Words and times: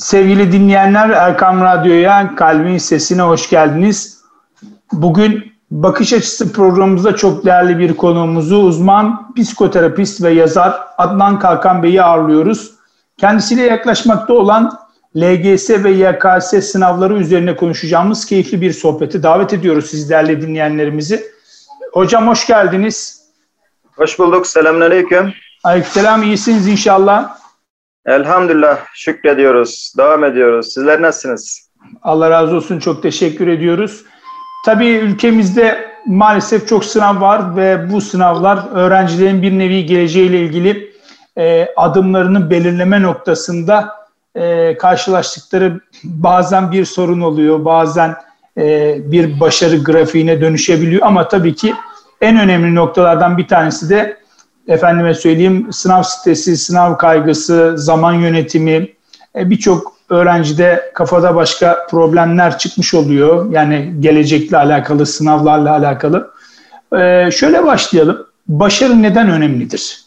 Sevgili 0.00 0.52
dinleyenler 0.52 1.10
Erkam 1.10 1.60
Radyo'ya 1.60 2.34
kalbin 2.34 2.78
sesine 2.78 3.22
hoş 3.22 3.50
geldiniz. 3.50 4.20
Bugün 4.92 5.52
Bakış 5.70 6.12
Açısı 6.12 6.52
programımızda 6.52 7.16
çok 7.16 7.44
değerli 7.44 7.78
bir 7.78 7.96
konuğumuzu 7.96 8.56
uzman 8.56 9.34
psikoterapist 9.34 10.22
ve 10.22 10.30
yazar 10.30 10.80
Adnan 10.98 11.38
Kalkan 11.38 11.82
Bey'i 11.82 12.02
ağırlıyoruz. 12.02 12.70
Kendisiyle 13.18 13.62
yaklaşmakta 13.62 14.34
olan 14.34 14.78
LGS 15.16 15.70
ve 15.70 15.90
YKS 15.90 16.70
sınavları 16.70 17.14
üzerine 17.14 17.56
konuşacağımız 17.56 18.26
keyifli 18.26 18.60
bir 18.60 18.72
sohbeti 18.72 19.22
davet 19.22 19.52
ediyoruz 19.52 19.90
siz 19.90 20.10
değerli 20.10 20.42
dinleyenlerimizi. 20.42 21.24
Hocam 21.92 22.28
hoş 22.28 22.46
geldiniz. 22.46 23.22
Hoş 23.96 24.18
bulduk. 24.18 24.46
Selamünaleyküm. 24.46 25.32
Aleykümselam. 25.64 26.22
İyisiniz 26.22 26.68
inşallah. 26.68 27.39
Elhamdülillah. 28.06 28.78
Şükrediyoruz. 28.94 29.94
Devam 29.98 30.24
ediyoruz. 30.24 30.72
Sizler 30.74 31.02
nasılsınız? 31.02 31.70
Allah 32.02 32.30
razı 32.30 32.56
olsun. 32.56 32.78
Çok 32.78 33.02
teşekkür 33.02 33.46
ediyoruz. 33.46 34.04
Tabii 34.66 34.88
ülkemizde 34.88 35.90
maalesef 36.06 36.68
çok 36.68 36.84
sınav 36.84 37.20
var 37.20 37.56
ve 37.56 37.92
bu 37.92 38.00
sınavlar 38.00 38.58
öğrencilerin 38.72 39.42
bir 39.42 39.58
nevi 39.58 39.86
geleceğiyle 39.86 40.40
ilgili 40.40 40.92
e, 41.38 41.68
adımlarını 41.76 42.50
belirleme 42.50 43.02
noktasında 43.02 43.88
e, 44.34 44.76
karşılaştıkları 44.76 45.80
bazen 46.04 46.72
bir 46.72 46.84
sorun 46.84 47.20
oluyor, 47.20 47.64
bazen 47.64 48.16
e, 48.58 48.96
bir 49.12 49.40
başarı 49.40 49.84
grafiğine 49.84 50.40
dönüşebiliyor. 50.40 51.06
Ama 51.06 51.28
tabii 51.28 51.54
ki 51.54 51.74
en 52.20 52.38
önemli 52.38 52.74
noktalardan 52.74 53.38
bir 53.38 53.48
tanesi 53.48 53.90
de 53.90 54.19
efendime 54.70 55.14
söyleyeyim 55.14 55.66
sınav 55.72 56.02
stresi, 56.02 56.56
sınav 56.56 56.96
kaygısı, 56.96 57.74
zaman 57.76 58.12
yönetimi, 58.12 58.88
e, 59.36 59.50
birçok 59.50 59.92
öğrencide 60.10 60.90
kafada 60.94 61.34
başka 61.34 61.86
problemler 61.90 62.58
çıkmış 62.58 62.94
oluyor. 62.94 63.52
Yani 63.52 63.92
gelecekle 64.00 64.56
alakalı, 64.56 65.06
sınavlarla 65.06 65.70
alakalı. 65.70 66.30
Ee, 66.96 67.30
şöyle 67.30 67.64
başlayalım. 67.64 68.26
Başarı 68.48 69.02
neden 69.02 69.30
önemlidir? 69.30 70.00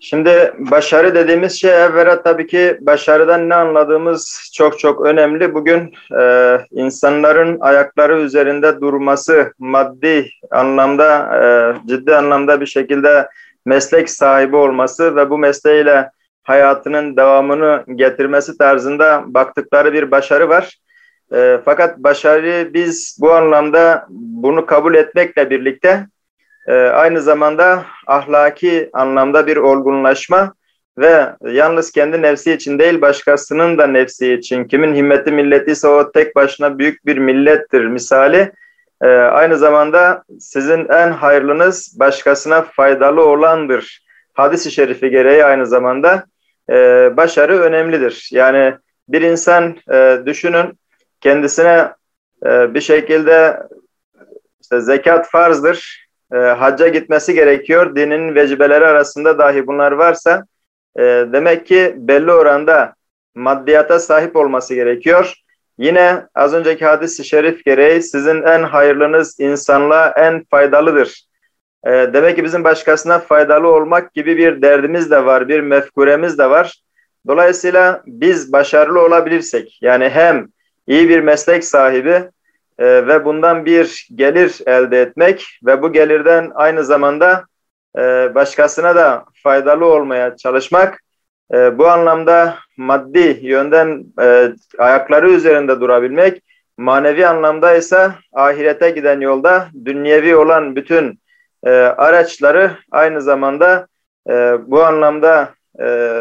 Şimdi 0.00 0.52
başarı 0.58 1.14
dediğimiz 1.14 1.60
şey 1.60 1.84
evvela 1.84 2.22
tabii 2.22 2.46
ki 2.46 2.78
başarıdan 2.80 3.48
ne 3.48 3.54
anladığımız 3.54 4.50
çok 4.54 4.78
çok 4.78 5.06
önemli. 5.06 5.54
Bugün 5.54 5.94
e, 6.20 6.58
insanların 6.70 7.60
ayakları 7.60 8.20
üzerinde 8.20 8.80
durması, 8.80 9.52
maddi 9.58 10.30
anlamda, 10.50 11.36
e, 11.36 11.42
ciddi 11.88 12.16
anlamda 12.16 12.60
bir 12.60 12.66
şekilde 12.66 13.28
meslek 13.64 14.10
sahibi 14.10 14.56
olması 14.56 15.16
ve 15.16 15.30
bu 15.30 15.38
mesleğiyle 15.38 16.10
hayatının 16.42 17.16
devamını 17.16 17.84
getirmesi 17.94 18.58
tarzında 18.58 19.24
baktıkları 19.26 19.92
bir 19.92 20.10
başarı 20.10 20.48
var. 20.48 20.78
E, 21.32 21.58
fakat 21.64 21.98
başarıyı 21.98 22.74
biz 22.74 23.18
bu 23.20 23.32
anlamda 23.32 24.06
bunu 24.10 24.66
kabul 24.66 24.94
etmekle 24.94 25.50
birlikte 25.50 26.06
e, 26.66 26.72
aynı 26.74 27.20
zamanda 27.20 27.84
ahlaki 28.06 28.90
anlamda 28.92 29.46
bir 29.46 29.56
olgunlaşma 29.56 30.54
ve 30.98 31.26
yalnız 31.50 31.92
kendi 31.92 32.22
nefsi 32.22 32.52
için 32.52 32.78
değil 32.78 33.00
başkasının 33.00 33.78
da 33.78 33.86
nefsi 33.86 34.32
için 34.32 34.64
kimin 34.64 34.94
himmeti 34.94 35.32
milletiyse 35.32 35.88
o 35.88 36.12
tek 36.12 36.36
başına 36.36 36.78
büyük 36.78 37.06
bir 37.06 37.18
millettir 37.18 37.84
misali 37.84 38.52
e, 39.04 39.08
aynı 39.08 39.58
zamanda 39.58 40.24
sizin 40.40 40.88
en 40.88 41.10
hayırlınız 41.10 41.96
başkasına 42.00 42.62
faydalı 42.62 43.24
olandır 43.24 44.04
hadis-i 44.34 44.70
şerifi 44.70 45.10
gereği 45.10 45.44
aynı 45.44 45.66
zamanda 45.66 46.24
e, 46.70 46.76
başarı 47.16 47.58
önemlidir. 47.58 48.28
Yani 48.32 48.74
bir 49.08 49.22
insan 49.22 49.76
e, 49.92 50.18
düşünün 50.26 50.78
kendisine 51.20 51.92
e, 52.46 52.74
bir 52.74 52.80
şekilde 52.80 53.62
işte 54.62 54.80
zekat 54.80 55.30
farzdır, 55.30 56.08
e, 56.32 56.36
hacca 56.36 56.88
gitmesi 56.88 57.34
gerekiyor. 57.34 57.96
Dinin 57.96 58.34
vecibeleri 58.34 58.86
arasında 58.86 59.38
dahi 59.38 59.66
bunlar 59.66 59.92
varsa 59.92 60.46
e, 60.98 61.02
demek 61.32 61.66
ki 61.66 61.94
belli 61.96 62.32
oranda 62.32 62.94
maddiyata 63.34 63.98
sahip 63.98 64.36
olması 64.36 64.74
gerekiyor. 64.74 65.34
Yine 65.78 66.26
az 66.34 66.54
önceki 66.54 66.84
hadis-i 66.84 67.24
şerif 67.24 67.64
gereği 67.64 68.02
sizin 68.02 68.42
en 68.42 68.62
hayırlınız 68.62 69.40
insanlığa 69.40 70.08
en 70.08 70.44
faydalıdır. 70.44 71.24
E, 71.86 71.90
demek 71.90 72.36
ki 72.36 72.44
bizim 72.44 72.64
başkasına 72.64 73.18
faydalı 73.18 73.68
olmak 73.68 74.14
gibi 74.14 74.36
bir 74.36 74.62
derdimiz 74.62 75.10
de 75.10 75.24
var, 75.24 75.48
bir 75.48 75.60
mefkuremiz 75.60 76.38
de 76.38 76.50
var. 76.50 76.80
Dolayısıyla 77.26 78.02
biz 78.06 78.52
başarılı 78.52 79.00
olabilirsek, 79.00 79.78
yani 79.82 80.08
hem 80.08 80.48
iyi 80.86 81.08
bir 81.08 81.20
meslek 81.20 81.64
sahibi 81.64 82.30
e, 82.78 83.06
ve 83.06 83.24
bundan 83.24 83.64
bir 83.64 84.08
gelir 84.14 84.60
elde 84.66 85.00
etmek 85.00 85.58
ve 85.66 85.82
bu 85.82 85.92
gelirden 85.92 86.52
aynı 86.54 86.84
zamanda 86.84 87.44
e, 87.98 88.34
başkasına 88.34 88.96
da 88.96 89.24
faydalı 89.42 89.86
olmaya 89.86 90.36
çalışmak, 90.36 91.03
e, 91.52 91.78
bu 91.78 91.88
anlamda 91.88 92.58
maddi 92.76 93.38
yönden 93.42 94.04
e, 94.22 94.52
ayakları 94.78 95.30
üzerinde 95.30 95.80
durabilmek, 95.80 96.42
manevi 96.76 97.26
anlamda 97.26 97.74
ise 97.74 98.10
ahirete 98.32 98.90
giden 98.90 99.20
yolda 99.20 99.68
dünyevi 99.84 100.36
olan 100.36 100.76
bütün 100.76 101.18
e, 101.66 101.70
araçları 101.70 102.70
aynı 102.90 103.22
zamanda 103.22 103.86
e, 104.28 104.32
bu 104.66 104.84
anlamda 104.84 105.54
e, 105.80 106.20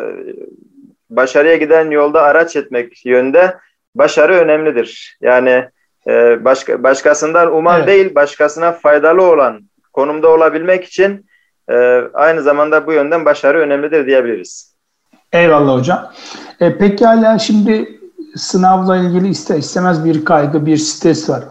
başarıya 1.10 1.56
giden 1.56 1.92
yolda 1.92 2.22
araç 2.22 2.56
etmek 2.56 3.06
yönde 3.06 3.58
başarı 3.96 4.34
önemlidir. 4.34 5.18
Yani 5.22 5.70
e, 6.08 6.46
başka, 6.46 6.84
başkasından 6.84 7.56
uman 7.56 7.78
evet. 7.78 7.88
değil, 7.88 8.16
başkasına 8.16 8.72
faydalı 8.72 9.22
olan 9.22 9.62
konumda 9.94 10.30
olabilmek 10.30 10.86
için 10.86 11.26
e, 11.70 11.76
aynı 12.14 12.42
zamanda 12.42 12.88
bu 12.88 12.94
yönden 12.94 13.26
başarı 13.26 13.60
önemlidir 13.60 14.08
diyebiliriz. 14.08 14.73
Eyvallah 15.34 15.80
hocam. 15.80 16.12
E, 16.60 16.78
pekala 16.78 17.40
şimdi 17.40 18.00
sınavla 18.36 18.98
ilgili 18.98 19.28
ister 19.28 19.58
istemez 19.58 20.06
bir 20.06 20.26
kaygı, 20.26 20.66
bir 20.66 20.78
stres 20.78 21.30
var. 21.30 21.44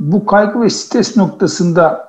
Bu 0.00 0.26
kaygı 0.26 0.60
ve 0.60 0.70
stres 0.70 1.16
noktasında 1.16 2.08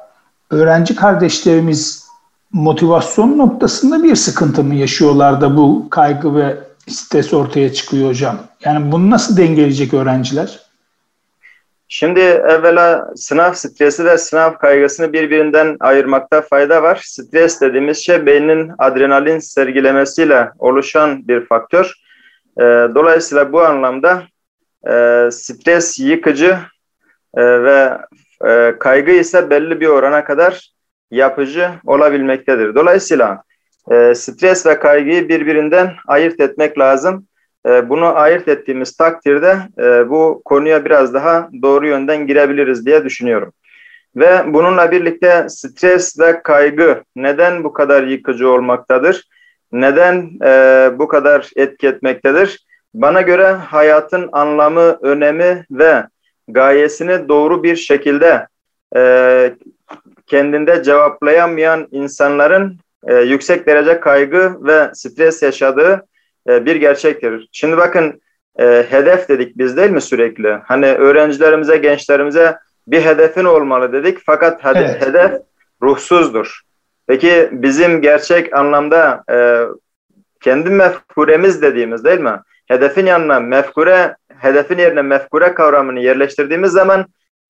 öğrenci 0.49 0.95
kardeşlerimiz 0.95 2.07
motivasyon 2.51 3.37
noktasında 3.37 4.03
bir 4.03 4.15
sıkıntı 4.15 4.63
mı 4.63 4.75
yaşıyorlar 4.75 5.41
da 5.41 5.57
bu 5.57 5.87
kaygı 5.89 6.35
ve 6.35 6.57
stres 6.87 7.33
ortaya 7.33 7.73
çıkıyor 7.73 8.09
hocam? 8.09 8.37
Yani 8.65 8.91
bunu 8.91 9.09
nasıl 9.09 9.37
dengeleyecek 9.37 9.93
öğrenciler? 9.93 10.66
Şimdi 11.89 12.19
evvela 12.19 13.09
sınav 13.15 13.53
stresi 13.53 14.05
ve 14.05 14.17
sınav 14.17 14.53
kaygısını 14.53 15.13
birbirinden 15.13 15.77
ayırmakta 15.79 16.41
fayda 16.41 16.83
var. 16.83 17.01
Stres 17.03 17.61
dediğimiz 17.61 17.97
şey 17.97 18.25
beynin 18.25 18.71
adrenalin 18.77 19.39
sergilemesiyle 19.39 20.49
oluşan 20.59 21.27
bir 21.27 21.45
faktör. 21.45 21.93
Ee, 22.59 22.63
dolayısıyla 22.95 23.51
bu 23.51 23.61
anlamda 23.61 24.23
e, 24.89 25.27
stres 25.31 25.99
yıkıcı 25.99 26.57
e, 27.37 27.63
ve 27.63 27.97
e, 28.47 28.75
kaygı 28.79 29.11
ise 29.11 29.49
belli 29.49 29.79
bir 29.79 29.87
orana 29.87 30.23
kadar 30.23 30.71
yapıcı 31.11 31.69
olabilmektedir. 31.85 32.75
Dolayısıyla 32.75 33.43
stres 34.13 34.65
ve 34.65 34.79
kaygıyı 34.79 35.29
birbirinden 35.29 35.93
ayırt 36.07 36.39
etmek 36.39 36.79
lazım. 36.79 37.27
E, 37.65 37.89
bunu 37.89 38.17
ayırt 38.17 38.47
ettiğimiz 38.47 38.97
takdirde 38.97 39.57
e, 39.79 40.09
bu 40.09 40.41
konuya 40.45 40.85
biraz 40.85 41.13
daha 41.13 41.49
doğru 41.61 41.87
yönden 41.87 42.27
girebiliriz 42.27 42.85
diye 42.85 43.05
düşünüyorum. 43.05 43.53
Ve 44.15 44.53
bununla 44.53 44.91
birlikte 44.91 45.45
stres 45.49 46.19
ve 46.19 46.43
kaygı 46.43 47.03
neden 47.15 47.63
bu 47.63 47.73
kadar 47.73 48.03
yıkıcı 48.03 48.49
olmaktadır? 48.49 49.27
Neden 49.71 50.29
e, 50.45 50.91
bu 50.99 51.07
kadar 51.07 51.49
etki 51.55 51.87
etmektedir? 51.87 52.65
Bana 52.93 53.21
göre 53.21 53.47
hayatın 53.47 54.29
anlamı, 54.31 54.97
önemi 55.01 55.65
ve 55.71 56.03
gayesini 56.47 57.29
doğru 57.29 57.63
bir 57.63 57.75
şekilde 57.75 58.47
e, 58.95 59.53
kendinde 60.27 60.83
cevaplayamayan 60.83 61.87
insanların 61.91 62.77
yüksek 63.25 63.67
derece 63.67 63.99
kaygı 63.99 64.57
ve 64.63 64.89
stres 64.93 65.43
yaşadığı 65.43 66.05
e, 66.47 66.65
bir 66.65 66.75
gerçektir. 66.75 67.49
Şimdi 67.51 67.77
bakın 67.77 68.21
e, 68.59 68.85
hedef 68.89 69.29
dedik 69.29 69.57
biz 69.57 69.77
değil 69.77 69.91
mi 69.91 70.01
sürekli? 70.01 70.59
Hani 70.65 70.85
öğrencilerimize, 70.85 71.77
gençlerimize 71.77 72.57
bir 72.87 73.01
hedefin 73.01 73.45
olmalı 73.45 73.93
dedik 73.93 74.17
fakat 74.25 74.63
hedef, 74.63 74.89
evet. 74.89 75.07
hedef 75.07 75.31
ruhsuzdur. 75.81 76.61
Peki 77.07 77.49
bizim 77.51 78.01
gerçek 78.01 78.55
anlamda 78.55 79.23
e, 79.31 79.65
kendi 80.41 80.69
mefkuremiz 80.69 81.61
dediğimiz 81.61 82.03
değil 82.03 82.19
mi? 82.19 82.39
Hedefin 82.67 83.05
yanına 83.05 83.39
mefkure 83.39 84.15
hedefin 84.39 84.77
yerine 84.77 85.01
mefkure 85.01 85.53
kavramını 85.53 85.99
yerleştirdiğimiz 85.99 86.71
zaman 86.71 87.05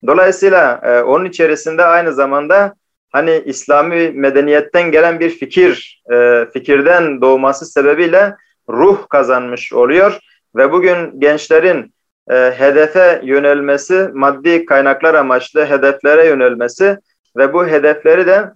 dolayısıyla 0.06 0.80
e, 0.82 1.02
onun 1.02 1.24
içerisinde 1.24 1.84
aynı 1.84 2.12
zamanda 2.12 2.74
hani 3.12 3.42
İslami 3.46 4.10
medeniyetten 4.10 4.90
gelen 4.90 5.20
bir 5.20 5.30
fikir, 5.30 6.02
e, 6.12 6.46
fikirden 6.52 7.20
doğması 7.20 7.66
sebebiyle 7.66 8.34
ruh 8.68 9.08
kazanmış 9.08 9.72
oluyor 9.72 10.18
ve 10.56 10.72
bugün 10.72 11.20
gençlerin 11.20 11.94
e, 12.30 12.34
hedefe 12.34 13.20
yönelmesi, 13.24 14.08
maddi 14.12 14.64
kaynaklar 14.64 15.14
amaçlı 15.14 15.66
hedeflere 15.66 16.26
yönelmesi 16.26 16.98
ve 17.36 17.52
bu 17.52 17.66
hedefleri 17.66 18.26
de 18.26 18.52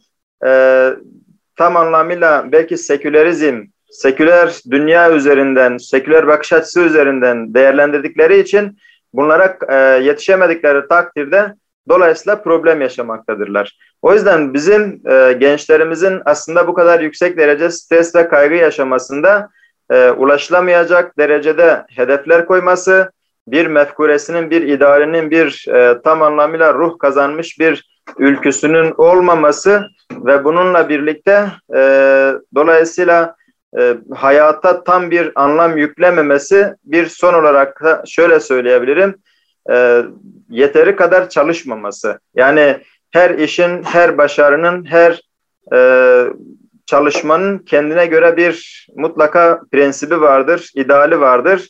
e, 0.47 0.51
tam 1.57 1.77
anlamıyla 1.77 2.53
belki 2.53 2.77
sekülerizm, 2.77 3.65
seküler 3.91 4.61
dünya 4.71 5.13
üzerinden, 5.13 5.77
seküler 5.77 6.27
bakış 6.27 6.53
açısı 6.53 6.81
üzerinden 6.81 7.55
değerlendirdikleri 7.55 8.39
için 8.39 8.79
bunlara 9.13 9.59
e, 9.69 9.77
yetişemedikleri 10.05 10.89
takdirde 10.89 11.55
dolayısıyla 11.89 12.43
problem 12.43 12.81
yaşamaktadırlar. 12.81 13.79
O 14.03 14.15
yüzden 14.15 14.55
bizim 14.55 15.03
e, 15.11 15.33
gençlerimizin 15.33 16.23
aslında 16.25 16.67
bu 16.67 16.75
kadar 16.75 17.01
yüksek 17.01 17.37
derece 17.37 17.71
stres 17.71 18.15
ve 18.15 18.29
kaygı 18.29 18.55
yaşamasında 18.55 19.49
e, 19.93 20.11
ulaşılamayacak 20.11 21.19
derecede 21.19 21.85
hedefler 21.97 22.47
koyması, 22.47 23.11
bir 23.47 23.67
mefkuresinin, 23.67 24.51
bir 24.51 24.63
idarenin, 24.63 25.31
bir 25.31 25.69
e, 25.69 26.03
tam 26.03 26.23
anlamıyla 26.23 26.75
ruh 26.75 26.99
kazanmış 26.99 27.59
bir 27.59 27.93
ülküsünün 28.19 28.95
olmaması 28.97 29.87
ve 30.13 30.45
bununla 30.45 30.89
birlikte 30.89 31.47
e, 31.75 31.81
dolayısıyla 32.55 33.37
e, 33.79 33.97
hayata 34.15 34.85
tam 34.85 35.11
bir 35.11 35.33
anlam 35.35 35.77
yüklememesi 35.77 36.75
bir 36.85 37.07
son 37.07 37.35
olarak 37.35 37.83
da 37.83 38.03
şöyle 38.07 38.41
söyleyebilirim. 38.41 39.15
E, 39.71 40.03
yeteri 40.49 40.97
kadar 40.97 41.29
çalışmaması. 41.29 42.21
Yani 42.35 42.77
her 43.11 43.31
işin, 43.31 43.83
her 43.83 44.19
başarının, 44.19 44.85
her 44.85 45.21
e, 45.75 45.79
çalışmanın 46.87 47.59
kendine 47.59 48.07
göre 48.07 48.37
bir 48.37 48.87
mutlaka 48.97 49.61
prensibi 49.73 50.21
vardır, 50.21 50.71
ideali 50.75 51.21
vardır. 51.21 51.69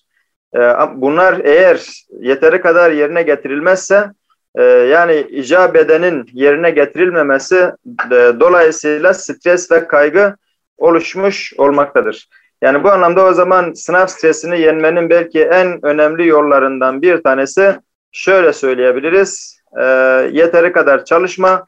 E, 0.55 0.59
bunlar 0.95 1.41
eğer 1.45 2.05
yeteri 2.21 2.61
kadar 2.61 2.91
yerine 2.91 3.23
getirilmezse 3.23 4.11
e, 4.55 4.63
yani 4.63 5.27
icabedenin 5.31 6.27
yerine 6.33 6.71
getirilmemesi 6.71 7.73
e, 8.11 8.33
dolayısıyla 8.41 9.15
stres 9.15 9.71
ve 9.71 9.89
kaygı 9.89 10.37
oluşmuş 10.79 11.53
olmaktadır. 11.59 12.29
Yani 12.63 12.85
bu 12.85 12.91
anlamda 12.91 13.25
o 13.25 13.33
zaman 13.33 13.73
sınav 13.73 14.07
stresini 14.07 14.61
yenmenin 14.61 15.11
belki 15.11 15.43
en 15.43 15.87
önemli 15.87 16.27
yollarından 16.27 17.03
bir 17.03 17.23
tanesi 17.23 17.77
şöyle 18.13 18.53
söyleyebiliriz. 18.53 19.63
E, 19.81 19.85
yeteri 20.33 20.73
kadar 20.73 21.05
çalışma 21.05 21.65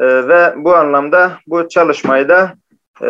e, 0.00 0.28
ve 0.28 0.54
bu 0.56 0.76
anlamda 0.76 1.32
bu 1.46 1.68
çalışmayı 1.68 2.28
da 2.28 2.54
e, 3.02 3.08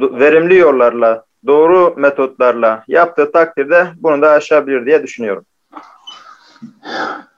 verimli 0.00 0.56
yollarla, 0.56 1.24
doğru 1.46 1.94
metotlarla 1.96 2.84
yaptığı 2.88 3.32
takdirde 3.32 3.86
bunu 3.96 4.22
da 4.22 4.30
aşabilir 4.30 4.86
diye 4.86 5.02
düşünüyorum. 5.02 5.44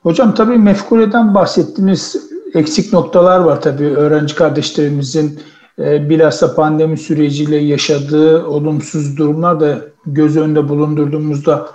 Hocam 0.02 0.34
tabii 0.34 0.58
mefkureden 0.58 1.34
bahsettiniz. 1.34 2.30
Eksik 2.54 2.92
noktalar 2.92 3.40
var 3.40 3.60
tabii 3.60 3.96
öğrenci 3.96 4.34
kardeşlerimizin 4.34 5.40
e, 5.78 6.08
bilhassa 6.10 6.54
pandemi 6.54 6.98
süreciyle 6.98 7.56
yaşadığı 7.56 8.46
olumsuz 8.46 9.16
durumlar 9.16 9.60
da 9.60 9.78
göz 10.06 10.36
önünde 10.36 10.68
bulundurduğumuzda 10.68 11.68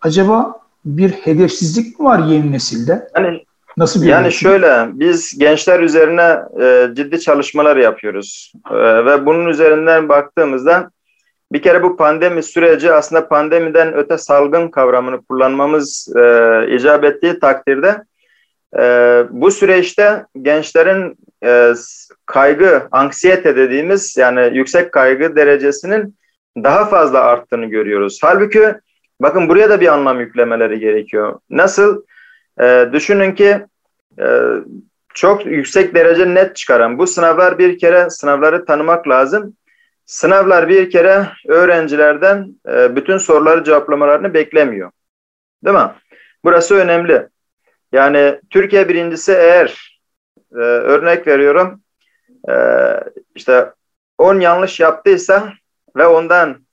acaba 0.00 0.60
bir 0.84 1.10
hedefsizlik 1.10 2.00
mi 2.00 2.06
var 2.06 2.18
yeni 2.18 2.52
nesilde? 2.52 3.08
Yani 3.16 3.43
Nasıl 3.76 4.02
bir 4.02 4.06
Yani 4.06 4.32
şöyle, 4.32 4.86
biz 4.92 5.38
gençler 5.38 5.80
üzerine 5.80 6.38
e, 6.62 6.88
ciddi 6.94 7.20
çalışmalar 7.20 7.76
yapıyoruz 7.76 8.52
e, 8.70 9.04
ve 9.04 9.26
bunun 9.26 9.46
üzerinden 9.46 10.08
baktığımızda 10.08 10.90
bir 11.52 11.62
kere 11.62 11.82
bu 11.82 11.96
pandemi 11.96 12.42
süreci 12.42 12.92
aslında 12.92 13.28
pandemiden 13.28 13.94
öte 13.94 14.18
salgın 14.18 14.68
kavramını 14.68 15.24
kullanmamız 15.24 16.14
e, 16.16 16.20
icap 16.74 17.04
ettiği 17.04 17.38
takdirde 17.38 18.02
e, 18.78 18.82
bu 19.30 19.50
süreçte 19.50 20.26
gençlerin 20.42 21.16
e, 21.44 21.72
kaygı, 22.26 22.88
anksiyete 22.92 23.56
dediğimiz 23.56 24.16
yani 24.16 24.56
yüksek 24.56 24.92
kaygı 24.92 25.36
derecesinin 25.36 26.16
daha 26.56 26.84
fazla 26.84 27.20
arttığını 27.20 27.66
görüyoruz. 27.66 28.18
Halbuki 28.22 28.74
bakın 29.20 29.48
buraya 29.48 29.70
da 29.70 29.80
bir 29.80 29.92
anlam 29.92 30.20
yüklemeleri 30.20 30.80
gerekiyor. 30.80 31.40
Nasıl? 31.50 32.02
E, 32.60 32.88
düşünün 32.92 33.34
ki 33.34 33.66
e, 34.18 34.26
çok 35.14 35.46
yüksek 35.46 35.94
derece 35.94 36.34
net 36.34 36.56
çıkaran 36.56 36.98
bu 36.98 37.06
sınavlar 37.06 37.58
bir 37.58 37.78
kere 37.78 38.10
sınavları 38.10 38.64
tanımak 38.64 39.08
lazım. 39.08 39.56
Sınavlar 40.06 40.68
bir 40.68 40.90
kere 40.90 41.26
öğrencilerden 41.48 42.56
e, 42.68 42.96
bütün 42.96 43.18
soruları 43.18 43.64
cevaplamalarını 43.64 44.34
beklemiyor. 44.34 44.90
Değil 45.64 45.76
mi? 45.76 45.90
Burası 46.44 46.74
önemli. 46.74 47.28
Yani 47.92 48.40
Türkiye 48.50 48.88
birincisi 48.88 49.32
eğer 49.32 50.00
e, 50.52 50.58
örnek 50.58 51.26
veriyorum 51.26 51.80
e, 52.48 52.54
işte 53.34 53.72
10 54.18 54.40
yanlış 54.40 54.80
yaptıysa 54.80 55.52
ve 55.96 56.06
ondan 56.06 56.64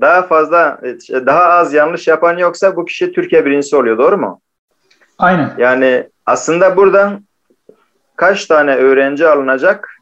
daha 0.00 0.22
fazla 0.22 0.80
daha 1.12 1.44
az 1.44 1.74
yanlış 1.74 2.08
yapan 2.08 2.38
yoksa 2.38 2.76
bu 2.76 2.84
kişi 2.84 3.12
Türkiye 3.12 3.46
birincisi 3.46 3.76
oluyor. 3.76 3.98
Doğru 3.98 4.18
mu? 4.18 4.40
Aynen. 5.18 5.54
Yani 5.58 6.08
aslında 6.26 6.76
burada 6.76 7.20
kaç 8.16 8.46
tane 8.46 8.76
öğrenci 8.76 9.26
alınacak? 9.26 9.94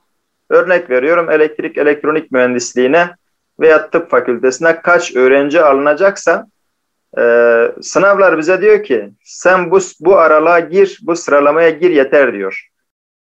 Örnek 0.51 0.91
veriyorum 0.91 1.31
elektrik 1.31 1.79
elektronik 1.79 2.33
mühendisliğine 2.33 3.11
veya 3.61 3.91
tıp 3.91 4.11
fakültesine 4.11 4.81
kaç 4.83 5.17
öğrenci 5.17 5.63
alınacaksa 5.63 6.47
e, 7.19 7.23
sınavlar 7.83 8.39
bize 8.39 8.61
diyor 8.61 8.85
ki 8.85 9.11
sen 9.25 9.71
bu, 9.71 9.79
bu 10.01 10.19
aralığa 10.19 10.61
gir, 10.61 10.99
bu 11.03 11.17
sıralamaya 11.17 11.71
gir 11.71 11.91
yeter 11.91 12.33
diyor. 12.33 12.69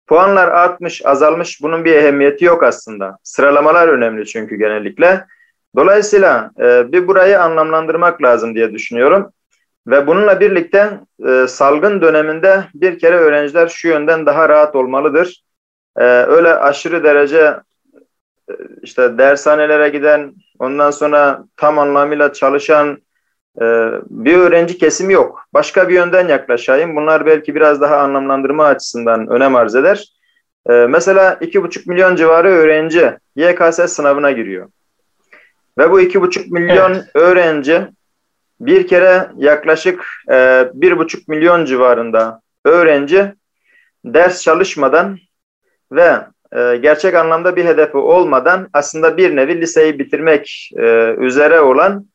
Puanlar 0.06 0.48
artmış, 0.48 1.06
azalmış 1.06 1.62
bunun 1.62 1.84
bir 1.84 1.94
ehemmiyeti 1.94 2.44
yok 2.44 2.62
aslında. 2.62 3.18
Sıralamalar 3.22 3.88
önemli 3.88 4.26
çünkü 4.26 4.56
genellikle. 4.56 5.24
Dolayısıyla 5.76 6.50
e, 6.60 6.92
bir 6.92 7.06
burayı 7.06 7.42
anlamlandırmak 7.42 8.22
lazım 8.22 8.54
diye 8.54 8.72
düşünüyorum. 8.72 9.32
Ve 9.86 10.06
bununla 10.06 10.40
birlikte 10.40 11.00
e, 11.26 11.46
salgın 11.48 12.02
döneminde 12.02 12.64
bir 12.74 12.98
kere 12.98 13.16
öğrenciler 13.16 13.68
şu 13.68 13.88
yönden 13.88 14.26
daha 14.26 14.48
rahat 14.48 14.76
olmalıdır. 14.76 15.42
E, 15.98 16.04
öyle 16.04 16.54
aşırı 16.54 17.04
derece 17.04 17.56
e, 18.50 18.52
işte 18.82 19.18
dershanelere 19.18 19.88
giden, 19.88 20.34
ondan 20.58 20.90
sonra 20.90 21.44
tam 21.56 21.78
anlamıyla 21.78 22.32
çalışan 22.32 22.98
e, 23.60 23.64
bir 24.10 24.38
öğrenci 24.38 24.78
kesimi 24.78 25.12
yok. 25.12 25.44
Başka 25.54 25.88
bir 25.88 25.94
yönden 25.94 26.28
yaklaşayım. 26.28 26.96
Bunlar 26.96 27.26
belki 27.26 27.54
biraz 27.54 27.80
daha 27.80 27.96
anlamlandırma 27.96 28.66
açısından 28.66 29.28
önem 29.28 29.56
arz 29.56 29.74
eder. 29.74 30.08
E, 30.68 30.72
mesela 30.72 31.38
iki 31.40 31.62
buçuk 31.62 31.86
milyon 31.86 32.16
civarı 32.16 32.48
öğrenci 32.48 33.12
YKS 33.36 33.80
sınavına 33.86 34.30
giriyor. 34.30 34.68
Ve 35.78 35.90
bu 35.90 36.00
iki 36.00 36.20
buçuk 36.20 36.50
milyon 36.50 36.94
evet. 36.94 37.04
öğrenci 37.14 37.88
bir 38.60 38.86
kere 38.86 39.30
yaklaşık 39.36 40.06
e, 40.30 40.68
bir 40.74 40.98
buçuk 40.98 41.28
milyon 41.28 41.64
civarında 41.64 42.40
öğrenci 42.64 43.32
ders 44.04 44.42
çalışmadan 44.42 45.18
ve 45.92 46.16
e, 46.52 46.76
gerçek 46.76 47.14
anlamda 47.14 47.56
bir 47.56 47.64
hedefi 47.64 47.96
olmadan 47.96 48.68
aslında 48.72 49.16
bir 49.16 49.36
nevi 49.36 49.60
liseyi 49.60 49.98
bitirmek 49.98 50.70
e, 50.76 51.14
üzere 51.18 51.60
olan 51.60 52.06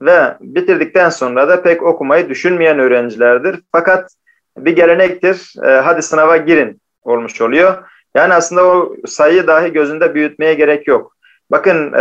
ve 0.00 0.34
bitirdikten 0.40 1.08
sonra 1.08 1.48
da 1.48 1.62
pek 1.62 1.82
okumayı 1.82 2.28
düşünmeyen 2.28 2.78
öğrencilerdir. 2.78 3.60
Fakat 3.72 4.10
bir 4.58 4.76
gelenektir, 4.76 5.54
hadi 5.62 6.02
sınava 6.02 6.36
girin 6.36 6.80
olmuş 7.02 7.40
oluyor. 7.40 7.88
Yani 8.14 8.34
aslında 8.34 8.64
o 8.64 8.96
sayıyı 9.06 9.46
dahi 9.46 9.72
gözünde 9.72 10.14
büyütmeye 10.14 10.54
gerek 10.54 10.88
yok. 10.88 11.16
Bakın 11.50 11.92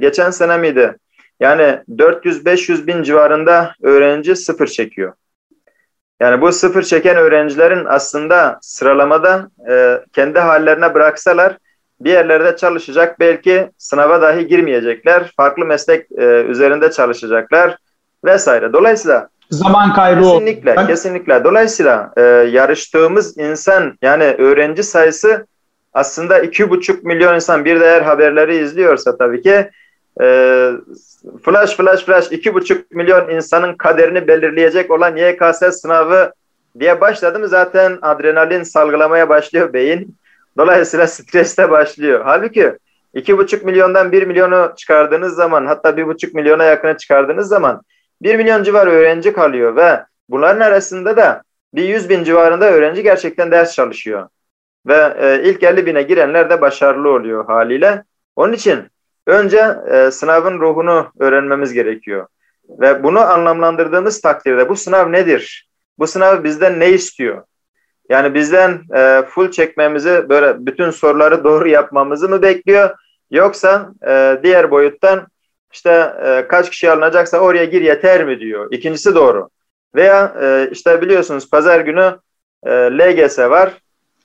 geçen 0.00 0.30
sene 0.30 0.56
miydi? 0.56 0.96
Yani 1.42 1.78
400-500 1.88 2.86
bin 2.86 3.02
civarında 3.02 3.74
öğrenci 3.82 4.36
sıfır 4.36 4.66
çekiyor. 4.66 5.12
Yani 6.20 6.40
bu 6.40 6.52
sıfır 6.52 6.82
çeken 6.82 7.16
öğrencilerin 7.16 7.84
aslında 7.84 8.58
sıralamada 8.60 9.48
e, 9.70 10.00
kendi 10.12 10.38
hallerine 10.38 10.94
bıraksalar 10.94 11.56
bir 12.00 12.10
yerlerde 12.10 12.56
çalışacak 12.56 13.20
belki 13.20 13.70
sınava 13.78 14.22
dahi 14.22 14.46
girmeyecekler. 14.46 15.32
Farklı 15.36 15.64
meslek 15.64 16.12
e, 16.18 16.24
üzerinde 16.24 16.90
çalışacaklar 16.90 17.76
vesaire. 18.24 18.72
Dolayısıyla 18.72 19.28
zaman 19.50 19.94
kaybı 19.94 20.22
kesinlikle 20.22 20.76
ben... 20.76 20.86
kesinlikle. 20.86 21.44
Dolayısıyla 21.44 22.12
e, 22.16 22.22
yarıştığımız 22.52 23.38
insan 23.38 23.98
yani 24.02 24.24
öğrenci 24.24 24.82
sayısı 24.82 25.46
aslında 25.92 26.38
iki 26.38 26.70
buçuk 26.70 27.04
milyon 27.04 27.34
insan 27.34 27.64
bir 27.64 27.80
değer 27.80 28.02
haberleri 28.02 28.56
izliyorsa 28.56 29.16
tabii 29.16 29.42
ki 29.42 29.70
e, 30.20 30.26
flash 31.42 31.76
flash 31.76 32.04
flash 32.04 32.32
iki 32.32 32.54
buçuk 32.54 32.90
milyon 32.90 33.28
insanın 33.30 33.74
kaderini 33.74 34.28
belirleyecek 34.28 34.90
olan 34.90 35.16
YKS 35.16 35.80
sınavı 35.80 36.32
diye 36.80 37.00
başladım 37.00 37.46
zaten 37.46 37.98
adrenalin 38.02 38.62
salgılamaya 38.62 39.28
başlıyor 39.28 39.72
beyin. 39.72 40.16
Dolayısıyla 40.58 41.06
streste 41.06 41.70
başlıyor. 41.70 42.20
Halbuki 42.24 42.72
iki 43.14 43.38
buçuk 43.38 43.64
milyondan 43.64 44.12
bir 44.12 44.22
milyonu 44.22 44.72
çıkardığınız 44.76 45.34
zaman 45.34 45.66
hatta 45.66 45.96
bir 45.96 46.06
buçuk 46.06 46.34
milyona 46.34 46.64
yakını 46.64 46.96
çıkardığınız 46.96 47.48
zaman 47.48 47.82
1 48.22 48.36
milyon 48.36 48.62
civarı 48.62 48.90
öğrenci 48.90 49.32
kalıyor 49.32 49.76
ve 49.76 50.04
bunların 50.28 50.60
arasında 50.60 51.16
da 51.16 51.42
bir 51.74 51.84
100 51.84 52.08
bin 52.08 52.24
civarında 52.24 52.70
öğrenci 52.70 53.02
gerçekten 53.02 53.50
ders 53.50 53.74
çalışıyor. 53.74 54.28
Ve 54.86 55.14
e, 55.20 55.42
ilk 55.50 55.62
50 55.62 55.86
bine 55.86 56.02
girenler 56.02 56.50
de 56.50 56.60
başarılı 56.60 57.10
oluyor 57.10 57.44
haliyle. 57.46 58.04
Onun 58.36 58.52
için 58.52 58.91
önce 59.26 59.76
e, 59.92 60.10
sınavın 60.10 60.60
ruhunu 60.60 61.12
öğrenmemiz 61.18 61.72
gerekiyor. 61.72 62.26
Ve 62.68 63.02
bunu 63.02 63.20
anlamlandırdığımız 63.20 64.20
takdirde 64.20 64.68
bu 64.68 64.76
sınav 64.76 65.12
nedir? 65.12 65.68
Bu 65.98 66.06
sınav 66.06 66.44
bizden 66.44 66.80
ne 66.80 66.90
istiyor? 66.90 67.42
Yani 68.08 68.34
bizden 68.34 68.80
e, 68.94 69.22
full 69.28 69.50
çekmemizi 69.50 70.28
böyle 70.28 70.66
bütün 70.66 70.90
soruları 70.90 71.44
doğru 71.44 71.68
yapmamızı 71.68 72.28
mı 72.28 72.42
bekliyor? 72.42 72.90
Yoksa 73.30 73.92
e, 74.06 74.40
diğer 74.42 74.70
boyuttan 74.70 75.26
işte 75.72 76.14
e, 76.24 76.48
kaç 76.48 76.70
kişi 76.70 76.90
alınacaksa 76.90 77.38
oraya 77.38 77.64
gir 77.64 77.82
yeter 77.82 78.24
mi 78.24 78.40
diyor. 78.40 78.68
İkincisi 78.72 79.14
doğru. 79.14 79.48
Veya 79.94 80.34
e, 80.42 80.68
işte 80.72 81.02
biliyorsunuz 81.02 81.50
pazar 81.50 81.80
günü 81.80 82.18
e, 82.66 82.70
LGS 82.70 83.38
var. 83.38 83.72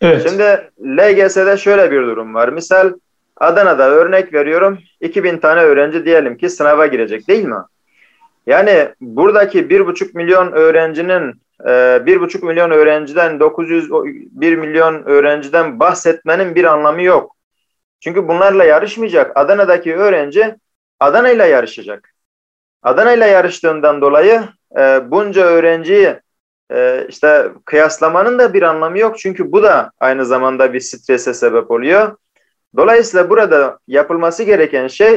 Evet. 0.01 0.27
Şimdi 0.27 0.69
LGS'de 0.81 1.57
şöyle 1.57 1.91
bir 1.91 2.01
durum 2.01 2.33
var. 2.33 2.49
Misal 2.49 2.93
Adana'da 3.39 3.89
örnek 3.89 4.33
veriyorum 4.33 4.79
2000 5.01 5.37
tane 5.37 5.61
öğrenci 5.61 6.05
diyelim 6.05 6.37
ki 6.37 6.49
sınava 6.49 6.87
girecek 6.87 7.27
değil 7.27 7.45
mi? 7.45 7.61
Yani 8.47 8.89
buradaki 9.01 9.69
bir 9.69 9.85
buçuk 9.85 10.15
milyon 10.15 10.51
öğrencinin 10.51 11.41
e, 11.67 12.01
bir 12.05 12.21
buçuk 12.21 12.43
milyon 12.43 12.71
öğrenciden 12.71 13.39
901 13.39 14.55
milyon 14.55 15.03
öğrenciden 15.03 15.79
bahsetmenin 15.79 16.55
bir 16.55 16.63
anlamı 16.63 17.01
yok. 17.01 17.35
Çünkü 17.99 18.27
bunlarla 18.27 18.63
yarışmayacak. 18.63 19.37
Adana'daki 19.37 19.95
öğrenci 19.95 20.55
Adana 20.99 21.29
ile 21.29 21.45
yarışacak. 21.45 22.13
Adana 22.83 23.11
ile 23.13 23.25
yarıştığından 23.25 24.01
dolayı 24.01 24.43
e, 24.77 25.11
bunca 25.11 25.45
öğrenciyi 25.45 26.15
e, 26.71 27.05
işte 27.09 27.51
kıyaslamanın 27.65 28.39
da 28.39 28.53
bir 28.53 28.61
anlamı 28.61 28.99
yok. 28.99 29.19
Çünkü 29.19 29.51
bu 29.51 29.63
da 29.63 29.91
aynı 29.99 30.25
zamanda 30.25 30.73
bir 30.73 30.79
strese 30.79 31.33
sebep 31.33 31.71
oluyor. 31.71 32.17
Dolayısıyla 32.77 33.29
burada 33.29 33.79
yapılması 33.87 34.43
gereken 34.43 34.87
şey 34.87 35.13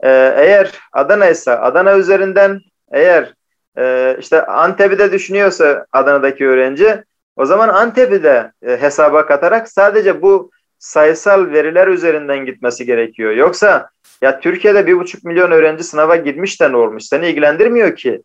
e, 0.00 0.08
eğer 0.36 0.72
Adana 0.92 1.28
ise 1.28 1.52
Adana 1.52 1.96
üzerinden 1.96 2.60
eğer 2.92 3.34
e, 3.78 4.16
işte 4.20 4.46
Antep'i 4.46 4.98
de 4.98 5.12
düşünüyorsa 5.12 5.86
Adana'daki 5.92 6.46
öğrenci 6.46 7.04
o 7.36 7.46
zaman 7.46 7.68
Antep'i 7.68 8.22
de 8.22 8.52
e, 8.66 8.76
hesaba 8.76 9.26
katarak 9.26 9.68
sadece 9.68 10.22
bu 10.22 10.50
sayısal 10.78 11.50
veriler 11.50 11.88
üzerinden 11.88 12.46
gitmesi 12.46 12.86
gerekiyor. 12.86 13.32
Yoksa 13.32 13.88
ya 14.22 14.40
Türkiye'de 14.40 14.86
bir 14.86 14.98
buçuk 14.98 15.24
milyon 15.24 15.50
öğrenci 15.50 15.84
sınava 15.84 16.16
girmiş 16.16 16.60
de 16.60 16.72
ne 16.72 16.76
olmuş? 16.76 17.04
Seni 17.04 17.28
ilgilendirmiyor 17.28 17.96
ki. 17.96 18.22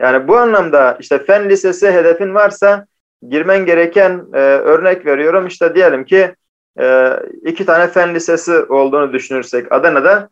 Yani 0.00 0.28
bu 0.28 0.36
anlamda 0.36 0.96
işte 1.00 1.18
fen 1.18 1.48
lisesi 1.48 1.90
hedefin 1.92 2.34
varsa 2.34 2.86
girmen 3.28 3.66
gereken 3.66 4.24
e, 4.34 4.38
örnek 4.38 5.06
veriyorum 5.06 5.46
işte 5.46 5.74
diyelim 5.74 6.04
ki 6.04 6.34
e, 6.80 7.16
iki 7.44 7.66
tane 7.66 7.88
fen 7.88 8.14
lisesi 8.14 8.52
olduğunu 8.52 9.12
düşünürsek 9.12 9.72
Adana'da 9.72 10.28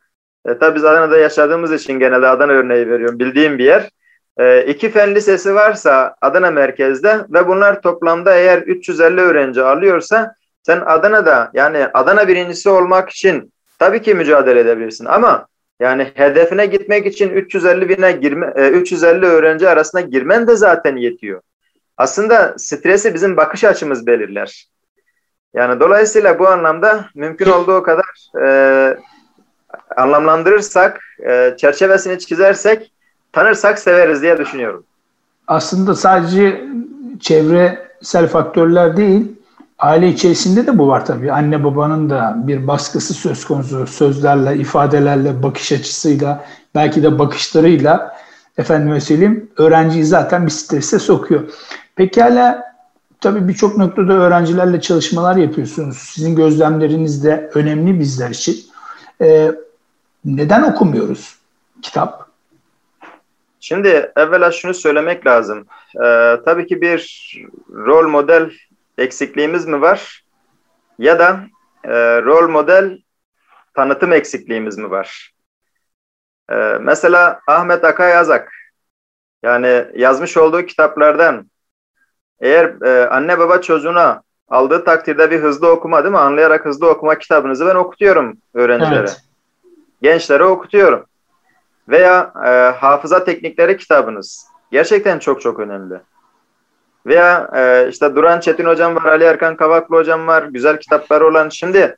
e, 0.49 0.59
tabii 0.59 0.77
biz 0.77 0.85
Adana'da 0.85 1.19
yaşadığımız 1.19 1.73
için 1.73 1.99
genelde 1.99 2.29
Adana 2.29 2.53
örneği 2.53 2.91
veriyorum 2.91 3.19
bildiğim 3.19 3.59
bir 3.59 3.65
yer. 3.65 3.91
E, 4.39 4.67
iki 4.67 4.91
fen 4.91 5.15
lisesi 5.15 5.55
varsa 5.55 6.17
Adana 6.21 6.51
merkezde 6.51 7.19
ve 7.31 7.49
bunlar 7.49 7.83
toplamda 7.83 8.37
eğer 8.37 8.59
350 8.59 9.21
öğrenci 9.21 9.63
alıyorsa 9.63 10.35
sen 10.63 10.83
Adana'da 10.87 11.51
yani 11.55 11.87
Adana 11.95 12.29
birincisi 12.29 12.69
olmak 12.69 13.11
için 13.11 13.53
tabii 13.79 14.03
ki 14.03 14.15
mücadele 14.15 14.61
edebilirsin 14.61 15.05
ama 15.05 15.47
yani 15.81 16.11
hedefine 16.15 16.67
gitmek 16.67 17.07
için 17.07 17.31
350 17.31 17.89
bine 17.89 18.13
girme, 18.13 18.47
350 18.47 19.27
e, 19.27 19.29
öğrenci 19.29 19.69
arasına 19.69 20.01
girmen 20.01 20.47
de 20.47 20.57
zaten 20.57 20.97
yetiyor. 20.97 21.41
Aslında 21.97 22.55
stresi 22.59 23.15
bizim 23.15 23.37
bakış 23.37 23.65
açımız 23.65 24.07
belirler. 24.07 24.67
Yani 25.55 25.81
dolayısıyla 25.81 26.39
bu 26.39 26.49
anlamda 26.49 27.05
mümkün 27.15 27.51
olduğu 27.51 27.83
kadar 27.83 28.31
e, 28.45 28.99
anlamlandırırsak, 29.97 31.01
e, 31.29 31.55
çerçevesini 31.59 32.19
çizersek, 32.19 32.93
tanırsak 33.33 33.79
severiz 33.79 34.23
diye 34.23 34.39
düşünüyorum. 34.39 34.85
Aslında 35.47 35.95
sadece 35.95 36.65
çevresel 37.21 38.29
faktörler 38.29 38.97
değil, 38.97 39.33
aile 39.79 40.09
içerisinde 40.09 40.67
de 40.67 40.79
bu 40.79 40.89
var 40.89 41.07
tabii. 41.07 41.33
Anne 41.33 41.65
babanın 41.65 42.11
da 42.11 42.35
bir 42.37 42.67
baskısı 42.67 43.15
söz 43.15 43.45
konusu 43.45 43.87
sözlerle, 43.87 44.57
ifadelerle, 44.57 45.43
bakış 45.43 45.73
açısıyla, 45.73 46.45
belki 46.75 47.03
de 47.03 47.19
bakışlarıyla 47.19 48.17
efendime 48.59 49.01
söyleyeyim 49.01 49.51
öğrenciyi 49.57 50.05
zaten 50.05 50.47
bir 50.47 50.51
strese 50.51 50.99
sokuyor. 50.99 51.43
Pekala 51.97 52.72
tabii 53.23 53.49
birçok 53.49 53.77
noktada 53.77 54.13
öğrencilerle 54.13 54.81
çalışmalar 54.81 55.37
yapıyorsunuz. 55.37 55.97
Sizin 55.97 56.37
gözlemleriniz 56.37 57.25
de 57.25 57.51
önemli 57.55 58.01
bizler 58.01 58.31
için. 58.31 58.57
Ee, 59.21 59.53
neden 60.25 60.63
okumuyoruz 60.63 61.39
kitap? 61.83 62.29
Şimdi 63.61 64.13
evvela 64.17 64.53
şunu 64.53 64.75
söylemek 64.75 65.27
lazım. 65.27 65.67
Ee, 65.97 66.37
tabii 66.45 66.67
ki 66.67 66.81
bir 66.81 67.33
rol 67.71 68.09
model 68.09 68.51
eksikliğimiz 68.99 69.67
mi 69.67 69.81
var? 69.81 70.25
Ya 70.99 71.19
da 71.19 71.41
e, 71.85 72.23
rol 72.23 72.49
model 72.49 72.99
tanıtım 73.75 74.13
eksikliğimiz 74.13 74.79
mi 74.79 74.91
var? 74.91 75.33
E, 76.51 76.55
mesela 76.81 77.41
Ahmet 77.47 77.85
Akay 77.85 78.17
Azak 78.17 78.53
yani 79.43 79.85
yazmış 79.95 80.37
olduğu 80.37 80.63
kitaplardan 80.63 81.51
eğer 82.43 82.87
e, 82.87 83.09
anne 83.09 83.39
baba 83.39 83.61
çocuğuna 83.61 84.23
aldığı 84.49 84.85
takdirde 84.85 85.31
bir 85.31 85.41
hızlı 85.41 85.71
okuma 85.71 86.05
değil 86.05 86.13
mi? 86.13 86.19
Anlayarak 86.19 86.65
hızlı 86.65 86.91
okuma 86.91 87.19
kitabınızı 87.19 87.67
ben 87.67 87.75
okutuyorum 87.75 88.37
öğrencilere. 88.55 88.99
Evet. 88.99 89.21
Gençlere 90.03 90.45
okutuyorum. 90.45 91.05
Veya 91.89 92.33
e, 92.47 92.49
hafıza 92.79 93.25
teknikleri 93.25 93.77
kitabınız. 93.77 94.47
Gerçekten 94.71 95.19
çok 95.19 95.41
çok 95.41 95.61
önemli. 95.61 95.95
Veya 97.07 97.51
e, 97.55 97.89
işte 97.89 98.15
Duran 98.15 98.41
Çetin 98.41 98.65
hocam 98.65 98.97
var, 98.97 99.05
Ali 99.05 99.25
Erkan 99.25 99.57
Kavaklı 99.57 99.97
hocam 99.97 100.27
var. 100.27 100.43
Güzel 100.43 100.79
kitapları 100.79 101.27
olan. 101.27 101.49
Şimdi 101.49 101.97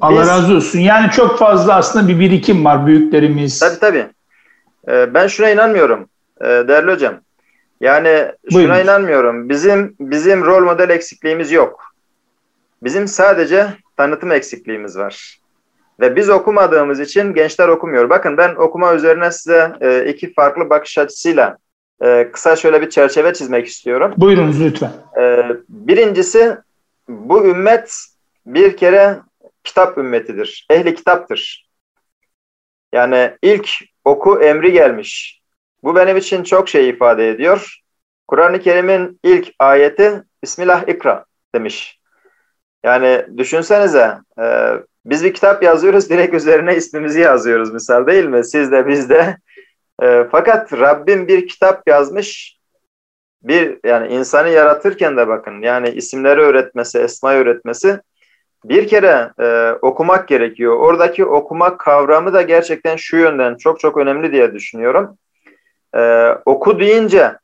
Allah 0.00 0.20
biz, 0.20 0.28
razı 0.28 0.54
olsun. 0.54 0.78
Yani 0.78 1.10
çok 1.10 1.38
fazla 1.38 1.76
aslında 1.76 2.08
bir 2.08 2.20
birikim 2.20 2.64
var 2.64 2.86
büyüklerimiz. 2.86 3.58
Tabii 3.58 3.78
tabii. 3.78 4.06
E, 4.88 5.14
ben 5.14 5.26
şuna 5.26 5.50
inanmıyorum 5.50 6.08
e, 6.40 6.44
değerli 6.44 6.92
hocam. 6.92 7.14
Yani 7.80 8.32
Buyurun. 8.52 8.74
şuna 8.74 8.82
inanmıyorum. 8.82 9.48
Bizim 9.48 9.96
bizim 10.00 10.44
rol 10.44 10.64
model 10.64 10.90
eksikliğimiz 10.90 11.52
yok. 11.52 11.84
Bizim 12.82 13.08
sadece 13.08 13.66
tanıtım 13.96 14.32
eksikliğimiz 14.32 14.98
var. 14.98 15.40
Ve 16.00 16.16
biz 16.16 16.30
okumadığımız 16.30 17.00
için 17.00 17.34
gençler 17.34 17.68
okumuyor. 17.68 18.10
Bakın 18.10 18.36
ben 18.36 18.54
okuma 18.54 18.94
üzerine 18.94 19.30
size 19.30 19.72
e, 19.80 20.04
iki 20.08 20.32
farklı 20.32 20.70
bakış 20.70 20.98
açısıyla 20.98 21.58
e, 22.02 22.30
kısa 22.32 22.56
şöyle 22.56 22.82
bir 22.82 22.90
çerçeve 22.90 23.32
çizmek 23.32 23.66
istiyorum. 23.66 24.14
Buyurunuz 24.16 24.60
lütfen. 24.60 24.92
E, 25.20 25.48
birincisi 25.68 26.56
bu 27.08 27.46
ümmet 27.46 27.94
bir 28.46 28.76
kere 28.76 29.16
kitap 29.64 29.98
ümmetidir. 29.98 30.66
Ehli 30.70 30.94
kitaptır. 30.94 31.68
Yani 32.92 33.36
ilk 33.42 33.68
oku 34.04 34.42
emri 34.42 34.72
gelmiş. 34.72 35.40
Bu 35.82 35.96
benim 35.96 36.16
için 36.16 36.42
çok 36.42 36.68
şey 36.68 36.88
ifade 36.88 37.28
ediyor. 37.28 37.80
Kur'an-ı 38.28 38.60
Kerim'in 38.60 39.20
ilk 39.24 39.52
ayeti 39.58 40.22
Bismillah 40.42 40.88
ikra 40.88 41.24
demiş. 41.54 42.00
Yani 42.84 43.26
düşünsenize 43.36 44.18
e, 44.40 44.72
biz 45.06 45.24
bir 45.24 45.34
kitap 45.34 45.62
yazıyoruz 45.62 46.10
direkt 46.10 46.34
üzerine 46.34 46.76
ismimizi 46.76 47.20
yazıyoruz 47.20 47.72
misal 47.72 48.06
değil 48.06 48.24
mi? 48.24 48.44
Siz 48.44 48.72
de 48.72 48.88
biz 48.88 49.10
de. 49.10 49.36
E, 50.02 50.24
fakat 50.30 50.72
Rabbim 50.72 51.28
bir 51.28 51.48
kitap 51.48 51.82
yazmış. 51.88 52.56
Bir 53.42 53.78
yani 53.84 54.14
insanı 54.14 54.48
yaratırken 54.48 55.16
de 55.16 55.28
bakın 55.28 55.62
yani 55.62 55.88
isimleri 55.88 56.40
öğretmesi, 56.40 56.98
esmayı 56.98 57.38
öğretmesi 57.38 58.00
bir 58.64 58.88
kere 58.88 59.30
e, 59.40 59.72
okumak 59.82 60.28
gerekiyor. 60.28 60.76
Oradaki 60.76 61.24
okumak 61.24 61.80
kavramı 61.80 62.32
da 62.32 62.42
gerçekten 62.42 62.96
şu 62.96 63.16
yönden 63.16 63.54
çok 63.56 63.80
çok 63.80 63.96
önemli 63.96 64.32
diye 64.32 64.54
düşünüyorum. 64.54 65.18
E, 65.96 66.30
oku 66.44 66.80
deyince 66.80 67.38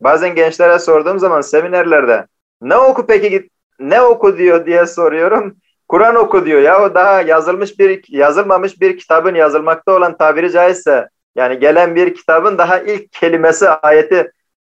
bazen 0.00 0.34
gençlere 0.34 0.78
sorduğum 0.78 1.18
zaman 1.18 1.40
seminerlerde 1.40 2.26
ne 2.62 2.76
oku 2.76 3.06
peki 3.06 3.50
ne 3.80 4.02
oku 4.02 4.38
diyor 4.38 4.66
diye 4.66 4.86
soruyorum. 4.86 5.56
Kur'an 5.88 6.14
oku 6.14 6.46
diyor 6.46 6.60
ya 6.60 6.82
o 6.82 6.94
daha 6.94 7.22
yazılmış 7.22 7.78
bir 7.78 8.04
yazılmamış 8.08 8.80
bir 8.80 8.98
kitabın 8.98 9.34
yazılmakta 9.34 9.92
olan 9.92 10.16
tabiri 10.16 10.52
caizse 10.52 11.08
yani 11.36 11.58
gelen 11.58 11.94
bir 11.94 12.14
kitabın 12.14 12.58
daha 12.58 12.78
ilk 12.78 13.12
kelimesi 13.12 13.68
ayeti 13.68 14.32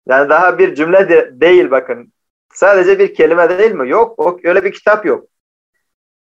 yani 0.07 0.29
daha 0.29 0.57
bir 0.57 0.75
cümle 0.75 1.09
de 1.09 1.31
değil 1.41 1.71
bakın. 1.71 2.13
Sadece 2.53 2.99
bir 2.99 3.13
kelime 3.13 3.59
değil 3.59 3.71
mi? 3.71 3.89
Yok 3.89 4.19
o, 4.19 4.39
öyle 4.43 4.63
bir 4.63 4.71
kitap 4.71 5.05
yok. 5.05 5.27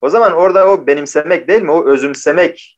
O 0.00 0.08
zaman 0.08 0.32
orada 0.32 0.70
o 0.70 0.87
benimsemek 0.87 1.49
değil 1.49 1.62
mi? 1.62 1.70
O 1.70 1.87
özümsemek. 1.87 2.77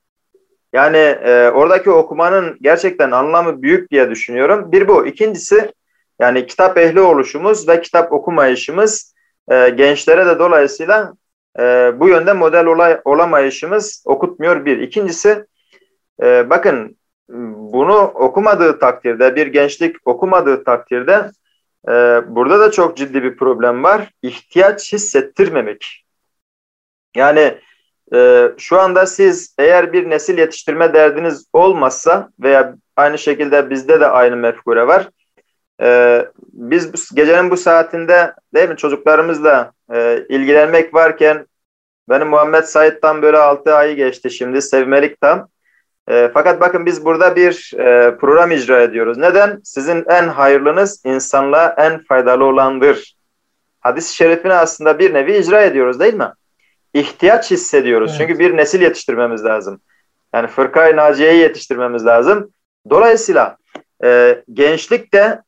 Yani 0.73 0.97
e, 0.97 1.51
oradaki 1.51 1.91
okumanın 1.91 2.59
gerçekten 2.61 3.11
anlamı 3.11 3.63
büyük 3.63 3.91
diye 3.91 4.11
düşünüyorum. 4.11 4.73
Bir 4.73 4.89
bu. 4.89 5.07
İkincisi 5.07 5.73
yani 6.21 6.47
kitap 6.47 6.79
ehli 6.79 7.01
oluşumuz 7.01 7.69
ve 7.69 7.81
kitap 7.81 8.13
okumayışımız 8.13 9.15
e, 9.51 9.69
gençlere 9.69 10.27
de 10.27 10.39
dolayısıyla 10.39 11.15
e, 11.59 11.63
bu 12.01 12.09
yönde 12.09 12.33
model 12.33 12.67
olay, 12.67 13.01
olamayışımız 13.05 14.03
okutmuyor 14.07 14.65
bir. 14.65 14.79
İkincisi 14.79 15.47
e, 16.23 16.51
bakın 16.51 16.97
bunu 17.73 17.99
okumadığı 17.99 18.79
takdirde 18.79 19.37
bir 19.37 19.47
gençlik 19.47 19.97
okumadığı 20.05 20.65
takdirde 20.65 21.31
e, 21.89 21.93
burada 22.29 22.61
da 22.61 22.71
çok 22.71 22.97
ciddi 22.97 23.23
bir 23.23 23.37
problem 23.37 23.85
var. 23.85 24.11
İhtiyaç 24.23 24.93
hissettirmemek. 24.93 26.05
Yani 27.17 27.59
e, 28.15 28.51
şu 28.59 28.81
anda 28.81 29.07
siz 29.07 29.55
eğer 29.59 29.93
bir 29.93 30.11
nesil 30.11 30.39
yetiştirme 30.39 30.95
derdiniz 30.95 31.47
olmazsa 31.53 32.31
veya 32.41 32.75
aynı 32.97 33.19
şekilde 33.19 33.71
bizde 33.71 34.01
de 34.01 34.07
aynı 34.07 34.37
mefkure 34.37 34.87
var. 34.87 35.09
E, 35.83 36.27
biz 36.53 36.93
bu, 36.93 36.97
gecenin 37.15 37.51
bu 37.51 37.57
saatinde 37.57 38.35
değil 38.55 38.69
mi 38.69 38.77
çocuklarımızla 38.77 39.73
e, 39.93 40.27
ilgilenmek 40.29 40.95
varken 40.95 41.47
benim 42.09 42.29
Muhammed 42.29 42.65
Said'den 42.65 43.23
böyle 43.23 43.39
6 43.39 43.75
ayı 43.75 43.97
geçti 43.97 44.31
şimdi 44.31 44.63
sevmelik 44.63 45.21
tam. 45.21 45.49
E, 46.09 46.31
fakat 46.35 46.61
bakın 46.61 46.87
biz 46.87 47.05
burada 47.05 47.37
bir 47.37 47.73
e, 47.79 48.17
program 48.17 48.51
icra 48.51 48.83
ediyoruz. 48.83 49.19
Neden? 49.19 49.61
Sizin 49.65 50.05
en 50.09 50.29
hayırlınız 50.29 51.03
insanlığa 51.05 51.75
en 51.79 52.05
faydalı 52.05 52.45
olandır. 52.45 53.15
Hadis-i 53.81 54.15
şerifini 54.15 54.53
aslında 54.53 54.99
bir 54.99 55.15
nevi 55.15 55.37
icra 55.37 55.63
ediyoruz 55.63 56.01
değil 56.01 56.15
mi? 56.15 56.33
İhtiyaç 56.95 57.51
hissediyoruz. 57.51 58.11
Evet. 58.11 58.21
Çünkü 58.21 58.39
bir 58.39 58.57
nesil 58.57 58.81
yetiştirmemiz 58.81 59.45
lazım. 59.45 59.81
Yani 60.35 60.47
fırkayı 60.47 60.97
naciyeyi 60.97 61.41
yetiştirmemiz 61.41 62.07
lazım. 62.07 62.53
Dolayısıyla 62.91 63.57
e, 64.05 64.43
gençlik 64.53 65.15
de 65.15 65.43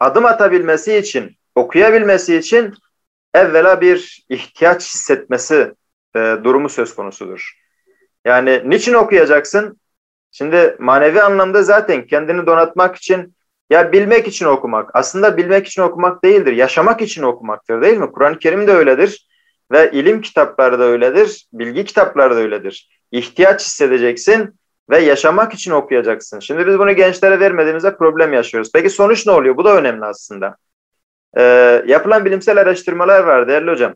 adım 0.00 0.26
atabilmesi 0.26 0.96
için, 0.96 1.36
okuyabilmesi 1.54 2.36
için 2.36 2.74
evvela 3.34 3.80
bir 3.80 4.24
ihtiyaç 4.28 4.94
hissetmesi 4.94 5.74
e, 6.16 6.36
durumu 6.44 6.68
söz 6.68 6.94
konusudur. 6.94 7.52
Yani 8.24 8.62
niçin 8.64 8.94
okuyacaksın? 8.94 9.80
Şimdi 10.32 10.76
manevi 10.78 11.22
anlamda 11.22 11.62
zaten 11.62 12.06
kendini 12.06 12.46
donatmak 12.46 12.96
için 12.96 13.36
ya 13.70 13.92
bilmek 13.92 14.28
için 14.28 14.46
okumak. 14.46 14.90
Aslında 14.94 15.36
bilmek 15.36 15.66
için 15.66 15.82
okumak 15.82 16.24
değildir. 16.24 16.52
Yaşamak 16.52 17.02
için 17.02 17.22
okumaktır 17.22 17.82
değil 17.82 17.98
mi? 17.98 18.12
Kur'an-ı 18.12 18.38
Kerim 18.38 18.66
de 18.66 18.72
öyledir. 18.72 19.26
Ve 19.72 19.90
ilim 19.90 20.20
kitapları 20.20 20.78
da 20.78 20.84
öyledir. 20.84 21.46
Bilgi 21.52 21.84
kitapları 21.84 22.36
da 22.36 22.40
öyledir. 22.40 22.88
İhtiyaç 23.12 23.64
hissedeceksin 23.64 24.54
ve 24.90 24.98
yaşamak 24.98 25.54
için 25.54 25.70
okuyacaksın. 25.70 26.40
Şimdi 26.40 26.66
biz 26.66 26.78
bunu 26.78 26.92
gençlere 26.92 27.40
vermediğimizde 27.40 27.96
problem 27.96 28.32
yaşıyoruz. 28.32 28.70
Peki 28.74 28.90
sonuç 28.90 29.26
ne 29.26 29.32
oluyor? 29.32 29.56
Bu 29.56 29.64
da 29.64 29.76
önemli 29.76 30.04
aslında. 30.04 30.56
Ee, 31.36 31.82
yapılan 31.86 32.24
bilimsel 32.24 32.60
araştırmalar 32.60 33.24
var 33.24 33.48
değerli 33.48 33.70
hocam. 33.70 33.94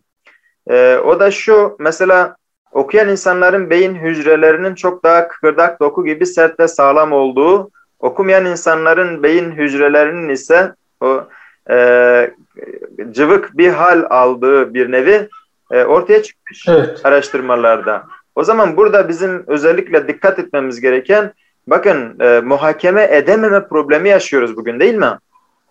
Ee, 0.71 0.97
o 0.97 1.21
da 1.21 1.31
şu 1.31 1.77
mesela 1.79 2.37
okuyan 2.73 3.09
insanların 3.09 3.71
beyin 3.71 3.95
hücrelerinin 3.95 4.75
çok 4.75 5.05
daha 5.05 5.29
kıkırdak 5.29 5.81
doku 5.81 6.05
gibi 6.05 6.27
sert 6.27 6.61
ve 6.61 6.69
sağlam 6.69 7.13
olduğu, 7.13 7.71
okumayan 7.99 8.47
insanların 8.47 9.23
beyin 9.23 9.51
hücrelerinin 9.51 10.29
ise 10.29 10.75
o 11.01 11.25
e, 11.71 12.31
cıvık 13.11 13.59
bir 13.59 13.69
hal 13.69 14.07
aldığı 14.11 14.75
bir 14.75 14.93
nevi 14.93 15.29
e, 15.71 15.85
ortaya 15.85 16.23
çıkmış 16.23 16.69
evet. 16.69 17.01
araştırmalarda. 17.05 18.07
O 18.35 18.45
zaman 18.45 18.77
burada 18.77 19.09
bizim 19.09 19.45
özellikle 19.47 20.09
dikkat 20.09 20.39
etmemiz 20.39 20.81
gereken 20.81 21.33
bakın 21.67 22.21
e, 22.21 22.41
muhakeme 22.41 23.09
edememe 23.11 23.69
problemi 23.69 24.09
yaşıyoruz 24.09 24.57
bugün 24.57 24.81
değil 24.81 24.95
mi? 24.95 25.19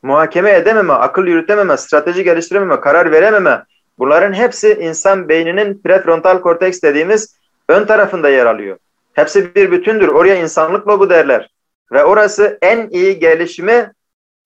Muhakeme 0.03 0.51
edememe, 0.51 0.93
akıl 0.93 1.27
yürütememe, 1.27 1.77
strateji 1.77 2.23
geliştirememe, 2.23 2.81
karar 2.81 3.11
verememe 3.11 3.63
bunların 3.99 4.33
hepsi 4.33 4.73
insan 4.73 5.29
beyninin 5.29 5.81
prefrontal 5.81 6.41
korteks 6.41 6.81
dediğimiz 6.81 7.39
ön 7.69 7.85
tarafında 7.85 8.29
yer 8.29 8.45
alıyor. 8.45 8.77
Hepsi 9.13 9.55
bir 9.55 9.71
bütündür. 9.71 10.07
Oraya 10.07 10.35
insanlık 10.35 10.87
lobu 10.87 11.09
derler. 11.09 11.49
Ve 11.91 12.03
orası 12.03 12.57
en 12.61 12.89
iyi 12.89 13.19
gelişimi, 13.19 13.91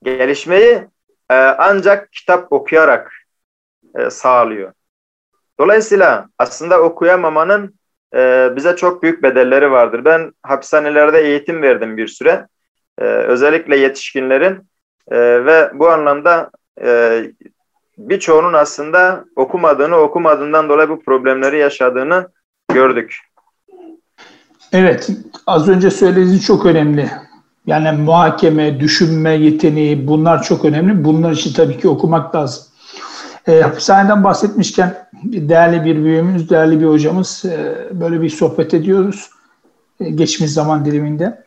gelişmeyi 0.04 0.88
e, 1.30 1.36
ancak 1.36 2.12
kitap 2.12 2.54
okuyarak 2.54 3.12
e, 3.96 4.10
sağlıyor. 4.10 4.72
Dolayısıyla 5.60 6.28
aslında 6.39 6.82
okuyamamanın 6.82 7.76
e, 8.16 8.50
bize 8.56 8.76
çok 8.76 9.04
büyük 9.04 9.24
bedelleri 9.24 9.72
vardır. 9.72 10.06
Ben 10.06 10.32
hapishanelerde 10.44 11.22
eğitim 11.22 11.62
verdim 11.62 11.98
bir 11.98 12.08
süre. 12.08 12.48
E, 12.98 13.04
özellikle 13.04 13.78
yetişkinlerin 13.78 14.70
e, 15.12 15.46
ve 15.46 15.72
bu 15.74 15.89
anlamda 15.89 16.52
e, 16.82 17.22
birçoğunun 17.98 18.54
aslında 18.54 19.26
okumadığını, 19.36 19.96
okumadığından 19.96 20.70
dolayı 20.70 20.89
bu 20.89 21.04
problemleri 21.04 21.60
yaşadığını 21.60 22.28
gördük. 22.74 23.18
Evet, 24.72 25.10
az 25.48 25.70
önce 25.70 25.89
söylediğiniz 25.92 26.46
çok 26.46 26.66
önemli. 26.66 27.10
Yani 27.66 28.02
muhakeme, 28.02 28.80
düşünme 28.80 29.34
yeteneği 29.34 30.08
bunlar 30.08 30.44
çok 30.44 30.66
önemli. 30.66 31.04
Bunlar 31.04 31.32
için 31.32 31.54
tabii 31.54 31.78
ki 31.78 31.88
okumak 31.88 32.36
lazım. 32.36 32.63
E, 33.47 33.62
hapishaneden 33.62 34.23
bahsetmişken 34.23 35.08
değerli 35.23 35.86
bir 35.86 36.03
büyüğümüz, 36.03 36.49
değerli 36.49 36.79
bir 36.79 36.86
hocamız 36.86 37.45
e, 37.45 37.88
böyle 37.91 38.21
bir 38.21 38.29
sohbet 38.29 38.73
ediyoruz 38.73 39.29
e, 39.99 40.10
geçmiş 40.10 40.51
zaman 40.51 40.86
diliminde. 40.86 41.43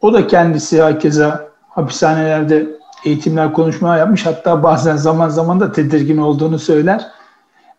O 0.00 0.12
da 0.12 0.26
kendisi 0.26 0.82
herkese 0.82 1.32
hapishanelerde 1.68 2.66
eğitimler, 3.04 3.52
konuşmalar 3.52 3.98
yapmış. 3.98 4.26
Hatta 4.26 4.62
bazen 4.62 4.96
zaman 4.96 5.28
zaman 5.28 5.60
da 5.60 5.72
tedirgin 5.72 6.18
olduğunu 6.18 6.58
söyler. 6.58 7.06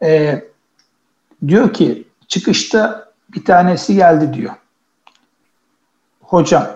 E, 0.04 0.42
diyor 1.48 1.74
ki 1.74 2.08
çıkışta 2.28 3.08
bir 3.34 3.46
tanesi 3.46 3.96
geldi 3.96 4.34
diyor. 4.34 4.54
Hocam 6.22 6.68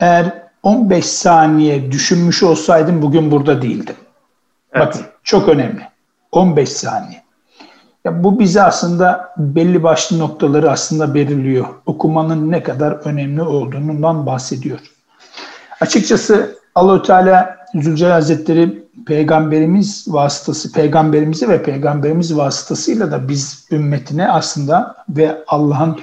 eğer 0.00 0.42
15 0.62 1.06
saniye 1.06 1.92
düşünmüş 1.92 2.42
olsaydım 2.42 3.02
bugün 3.02 3.30
burada 3.30 3.62
değildim. 3.62 3.96
Evet. 4.76 4.86
Bakın 4.86 5.00
çok 5.22 5.48
önemli. 5.48 5.88
15 6.32 6.68
saniye. 6.68 7.22
Ya 8.04 8.24
bu 8.24 8.38
bize 8.38 8.62
aslında 8.62 9.34
belli 9.38 9.82
başlı 9.82 10.18
noktaları 10.18 10.70
aslında 10.70 11.14
belirliyor. 11.14 11.66
Okumanın 11.86 12.50
ne 12.52 12.62
kadar 12.62 12.92
önemli 12.92 13.42
olduğundan 13.42 14.26
bahsediyor. 14.26 14.78
Açıkçası 15.80 16.58
Allahü 16.74 17.02
Teala 17.02 17.56
Zülcelal 17.74 18.10
Hazretleri 18.10 18.86
peygamberimiz 19.06 20.04
vasıtası, 20.08 20.72
peygamberimizi 20.72 21.48
ve 21.48 21.62
peygamberimiz 21.62 22.36
vasıtasıyla 22.36 23.12
da 23.12 23.28
biz 23.28 23.66
ümmetine 23.70 24.30
aslında 24.30 24.96
ve 25.08 25.44
Allah'ın 25.46 26.00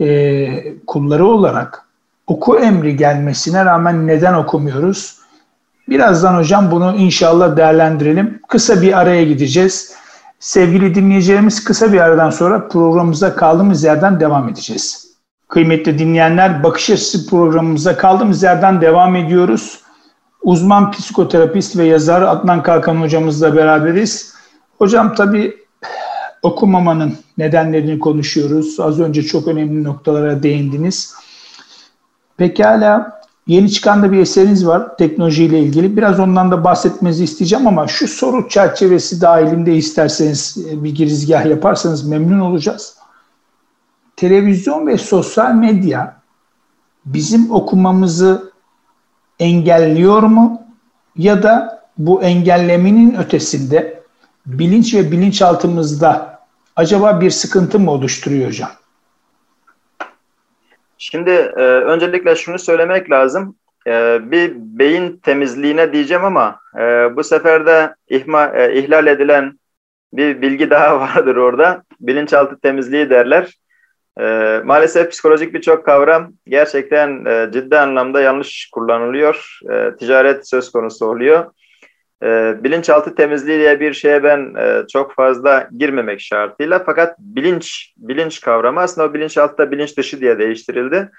e, 0.00 0.78
kulları 0.86 1.26
olarak 1.26 1.84
oku 2.26 2.58
emri 2.58 2.96
gelmesine 2.96 3.64
rağmen 3.64 4.06
neden 4.06 4.34
okumuyoruz? 4.34 5.18
Birazdan 5.88 6.38
hocam 6.38 6.70
bunu 6.70 6.96
inşallah 6.96 7.56
değerlendirelim. 7.56 8.40
Kısa 8.48 8.82
bir 8.82 8.98
araya 9.00 9.24
gideceğiz. 9.24 9.94
Sevgili 10.40 10.94
dinleyicilerimiz 10.94 11.64
kısa 11.64 11.92
bir 11.92 12.00
aradan 12.00 12.30
sonra 12.30 12.68
programımıza 12.68 13.36
kaldığımız 13.36 13.84
yerden 13.84 14.20
devam 14.20 14.48
edeceğiz. 14.48 15.14
Kıymetli 15.48 15.98
dinleyenler 15.98 16.62
bakış 16.62 16.90
açısı 16.90 17.30
programımıza 17.30 17.96
kaldığımız 17.96 18.42
yerden 18.42 18.80
devam 18.80 19.16
ediyoruz. 19.16 19.80
Uzman 20.42 20.90
psikoterapist 20.90 21.76
ve 21.76 21.84
yazar 21.84 22.22
Adnan 22.22 22.62
Kalkan 22.62 22.96
hocamızla 22.96 23.56
beraberiz. 23.56 24.34
Hocam 24.78 25.14
tabii 25.14 25.56
okumamanın 26.42 27.14
nedenlerini 27.38 27.98
konuşuyoruz. 27.98 28.80
Az 28.80 29.00
önce 29.00 29.22
çok 29.22 29.48
önemli 29.48 29.84
noktalara 29.84 30.42
değindiniz. 30.42 31.14
Pekala 32.36 33.20
Yeni 33.46 33.70
çıkan 33.70 34.02
da 34.02 34.12
bir 34.12 34.18
eseriniz 34.18 34.66
var 34.66 34.96
teknolojiyle 34.96 35.60
ilgili. 35.60 35.96
Biraz 35.96 36.20
ondan 36.20 36.50
da 36.50 36.64
bahsetmenizi 36.64 37.24
isteyeceğim 37.24 37.66
ama 37.66 37.88
şu 37.88 38.08
soru 38.08 38.48
çerçevesi 38.48 39.20
dahilinde 39.20 39.76
isterseniz 39.76 40.56
e, 40.70 40.84
bir 40.84 40.94
girizgah 40.94 41.46
yaparsanız 41.46 42.08
memnun 42.08 42.40
olacağız. 42.40 42.96
Televizyon 44.16 44.86
ve 44.86 44.98
sosyal 44.98 45.54
medya 45.54 46.16
bizim 47.04 47.50
okumamızı 47.50 48.52
engelliyor 49.38 50.22
mu? 50.22 50.62
Ya 51.16 51.42
da 51.42 51.84
bu 51.98 52.22
engellemenin 52.22 53.14
ötesinde 53.14 54.02
bilinç 54.46 54.94
ve 54.94 55.12
bilinçaltımızda 55.12 56.40
acaba 56.76 57.20
bir 57.20 57.30
sıkıntı 57.30 57.78
mı 57.78 57.90
oluşturuyor 57.90 58.48
hocam? 58.48 58.70
Şimdi 60.98 61.30
e, 61.30 61.62
öncelikle 61.62 62.36
şunu 62.36 62.58
söylemek 62.58 63.10
lazım. 63.10 63.56
E, 63.86 64.18
bir 64.30 64.52
beyin 64.54 65.16
temizliğine 65.16 65.92
diyeceğim 65.92 66.24
ama 66.24 66.60
e, 66.78 66.80
bu 67.16 67.24
sefer 67.24 67.66
de 67.66 67.94
ihma, 68.08 68.46
e, 68.46 68.78
ihlal 68.78 69.06
edilen 69.06 69.58
bir 70.12 70.42
bilgi 70.42 70.70
daha 70.70 71.00
vardır 71.00 71.36
orada. 71.36 71.82
Bilinçaltı 72.00 72.60
temizliği 72.60 73.10
derler. 73.10 73.54
E, 74.20 74.60
maalesef 74.64 75.10
psikolojik 75.10 75.54
birçok 75.54 75.86
kavram 75.86 76.32
gerçekten 76.46 77.24
e, 77.24 77.52
ciddi 77.52 77.78
anlamda 77.78 78.20
yanlış 78.20 78.68
kullanılıyor. 78.72 79.58
E, 79.70 79.96
ticaret 79.96 80.48
söz 80.48 80.72
konusu 80.72 81.06
oluyor. 81.06 81.50
E, 82.24 82.56
bilinçaltı 82.64 83.14
temizliği 83.14 83.58
diye 83.58 83.80
bir 83.80 83.92
şeye 83.92 84.22
ben 84.22 84.54
e, 84.54 84.86
çok 84.92 85.14
fazla 85.14 85.68
girmemek 85.78 86.20
şartıyla 86.20 86.82
fakat 86.86 87.18
bilinç 87.18 87.92
bilinç 87.96 88.40
kavramı 88.40 88.80
aslında 88.80 89.08
o 89.08 89.14
bilinçaltı 89.14 89.58
da 89.58 89.70
bilinç 89.70 89.96
dışı 89.96 90.20
diye 90.20 90.38
değiştirildi. 90.38 91.10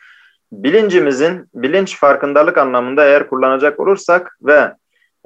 Bilincimizin 0.51 1.49
bilinç 1.53 1.97
farkındalık 1.97 2.57
anlamında 2.57 3.05
eğer 3.05 3.27
kullanacak 3.27 3.79
olursak 3.79 4.37
ve 4.41 4.73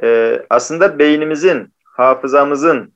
e, 0.03 0.39
aslında 0.49 0.99
beynimizin, 0.99 1.73
hafızamızın 1.83 2.93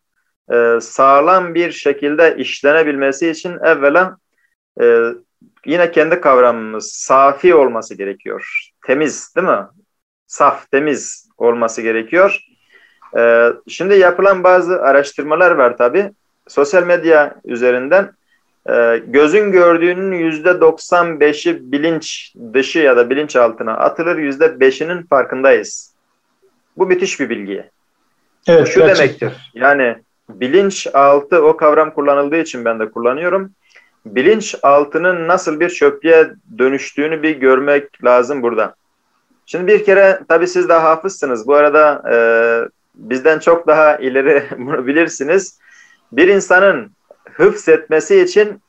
e, 0.53 0.79
sağlam 0.81 1.55
bir 1.55 1.71
şekilde 1.71 2.35
işlenebilmesi 2.37 3.29
için 3.29 3.57
evvela 3.63 4.17
e, 4.81 4.99
yine 5.65 5.91
kendi 5.91 6.21
kavramımız 6.21 6.91
safi 6.91 7.55
olması 7.55 7.95
gerekiyor. 7.95 8.69
Temiz 8.85 9.35
değil 9.35 9.47
mi? 9.47 9.65
Saf, 10.27 10.71
temiz 10.71 11.29
olması 11.37 11.81
gerekiyor. 11.81 12.52
E, 13.17 13.53
şimdi 13.67 13.95
yapılan 13.95 14.43
bazı 14.43 14.81
araştırmalar 14.81 15.51
var 15.51 15.77
tabi. 15.77 16.11
Sosyal 16.47 16.83
medya 16.83 17.35
üzerinden 17.45 18.11
e, 18.69 19.01
gözün 19.07 19.51
gördüğünün 19.51 20.11
yüzde 20.11 20.49
95'i 20.49 21.71
bilinç 21.71 22.33
dışı 22.53 22.79
ya 22.79 22.97
da 22.97 23.09
bilinç 23.09 23.35
altına 23.35 23.73
atılır. 23.73 24.17
Yüzde 24.17 24.45
5'inin 24.45 25.03
farkındayız. 25.03 25.93
Bu 26.77 26.87
müthiş 26.87 27.19
bir 27.19 27.29
bilgi. 27.29 27.69
Evet, 28.47 28.67
Şu 28.67 28.79
gerçekten. 28.79 29.29
demektir. 29.29 29.51
Yani 29.53 29.95
bilinç 30.29 30.87
altı 30.93 31.43
o 31.43 31.57
kavram 31.57 31.93
kullanıldığı 31.93 32.37
için 32.37 32.65
ben 32.65 32.79
de 32.79 32.91
kullanıyorum 32.91 33.51
bilinç 34.05 34.55
altının 34.63 35.27
nasıl 35.27 35.59
bir 35.59 35.69
çöplüğe 35.69 36.31
dönüştüğünü 36.57 37.23
bir 37.23 37.35
görmek 37.35 38.03
lazım 38.03 38.41
burada. 38.41 38.75
Şimdi 39.45 39.67
bir 39.67 39.85
kere 39.85 40.19
tabii 40.27 40.47
siz 40.47 40.69
daha 40.69 40.83
hafızsınız. 40.83 41.47
Bu 41.47 41.55
arada 41.55 42.03
e, 42.11 42.15
bizden 42.95 43.39
çok 43.39 43.67
daha 43.67 43.97
ileri 43.97 44.43
bunu 44.57 44.87
bilirsiniz. 44.87 45.59
Bir 46.11 46.27
insanın 46.27 46.91
hıfz 47.33 47.69
etmesi 47.69 48.21
için 48.21 48.61